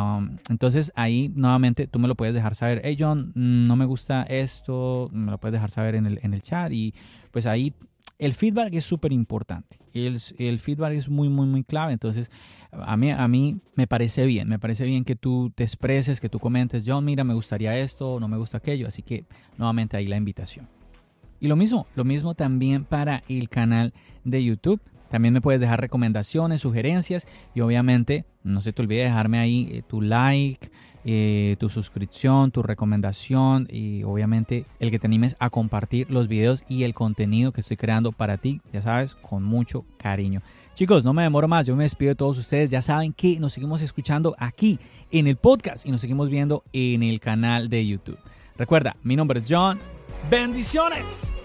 entonces 0.49 0.93
ahí 0.95 1.33
nuevamente 1.35 1.89
tú 1.89 1.99
me 1.99 2.07
lo 2.07 2.15
puedes 2.15 2.35
dejar 2.35 2.55
saber, 2.55 2.81
hey 2.85 2.97
John, 2.97 3.33
no 3.35 3.75
me 3.75 3.87
gusta 3.87 4.23
esto, 4.23 5.09
me 5.13 5.33
lo 5.33 5.39
puedes 5.39 5.55
dejar 5.55 5.71
saber 5.73 5.97
en 5.97 6.07
el, 6.07 6.21
en 6.23 6.33
el 6.33 6.43
chat 6.43 6.71
y 6.71 6.95
pues 7.33 7.47
ahí 7.47 7.75
el 8.19 8.33
feedback 8.35 8.75
es 8.75 8.85
súper 8.85 9.13
importante. 9.13 9.79
El, 9.93 10.21
el, 10.39 10.59
feedback 10.59 10.93
es 10.93 11.09
muy, 11.09 11.29
muy, 11.29 11.47
muy 11.47 11.65
clave. 11.65 11.93
Entonces, 11.93 12.31
a 12.71 12.97
mí, 12.97 13.11
a 13.11 13.29
mí 13.29 13.61
me 13.75 13.87
parece 13.87 14.27
bien. 14.27 14.49
Me 14.49 14.59
parece 14.59 14.85
bien 14.85 15.05
que 15.05 15.17
tú 15.17 15.51
te 15.55 15.65
expreses, 15.65 16.21
que 16.21 16.29
tú 16.29 16.39
comentes, 16.39 16.85
John, 16.87 17.05
mira, 17.05 17.25
me 17.25 17.35
gustaría 17.35 17.79
esto, 17.79 18.21
no 18.21 18.29
me 18.29 18.37
gusta 18.37 18.59
aquello. 18.59 18.89
Así 18.89 19.03
que, 19.03 19.25
nuevamente, 19.57 19.97
ahí 19.97 20.07
la 20.07 20.17
invitación. 20.17 20.69
Y 21.41 21.49
lo 21.49 21.57
mismo, 21.57 21.87
lo 21.95 22.05
mismo 22.05 22.35
también 22.35 22.85
para 22.85 23.23
el 23.29 23.49
canal 23.49 23.93
de 24.25 24.43
YouTube. 24.43 24.81
También 25.11 25.35
me 25.35 25.41
puedes 25.41 25.61
dejar 25.61 25.81
recomendaciones, 25.81 26.61
sugerencias 26.61 27.27
y 27.55 27.61
obviamente 27.61 28.25
no 28.43 28.61
se 28.61 28.73
te 28.73 28.83
olvide 28.83 29.05
dejarme 29.05 29.39
ahí 29.39 29.69
eh, 29.73 29.83
tu 29.87 30.01
like, 30.01 30.71
eh, 31.05 31.57
tu 31.61 31.69
suscripción, 31.69 32.51
tu 32.51 32.63
recomendación 32.63 33.69
y 33.71 34.03
obviamente 34.03 34.67
el 34.81 34.91
que 34.91 34.99
te 34.99 35.07
animes 35.07 35.37
a 35.39 35.51
compartir 35.51 36.11
los 36.11 36.27
videos 36.27 36.65
y 36.69 36.83
el 36.83 36.95
contenido 36.95 37.53
que 37.53 37.61
estoy 37.61 37.77
creando 37.77 38.13
para 38.13 38.39
ti, 38.39 38.61
ya 38.73 38.83
sabes, 38.83 39.15
con 39.15 39.45
mucho 39.45 39.85
cariño. 39.99 40.43
Chicos, 40.75 41.05
no 41.05 41.15
me 41.15 41.23
demoro 41.23 41.49
más, 41.49 41.65
yo 41.67 41.77
me 41.77 41.85
despido 41.85 42.11
de 42.11 42.17
todos 42.17 42.39
ustedes, 42.39 42.71
ya 42.71 42.83
saben 42.83 43.13
que 43.13 43.39
nos 43.41 43.53
seguimos 43.53 43.83
escuchando 43.83 44.35
aquí 44.39 44.79
en 45.11 45.27
el 45.27 45.37
podcast 45.37 45.87
y 45.87 45.91
nos 45.91 46.01
seguimos 46.01 46.29
viendo 46.29 46.65
en 46.73 47.03
el 47.03 47.21
canal 47.21 47.69
de 47.69 47.87
YouTube. 47.87 48.19
Recuerda, 48.59 48.97
mi 49.03 49.17
nombre 49.17 49.39
es 49.39 49.47
John 49.49 49.79
Bendiciones. 50.31 51.37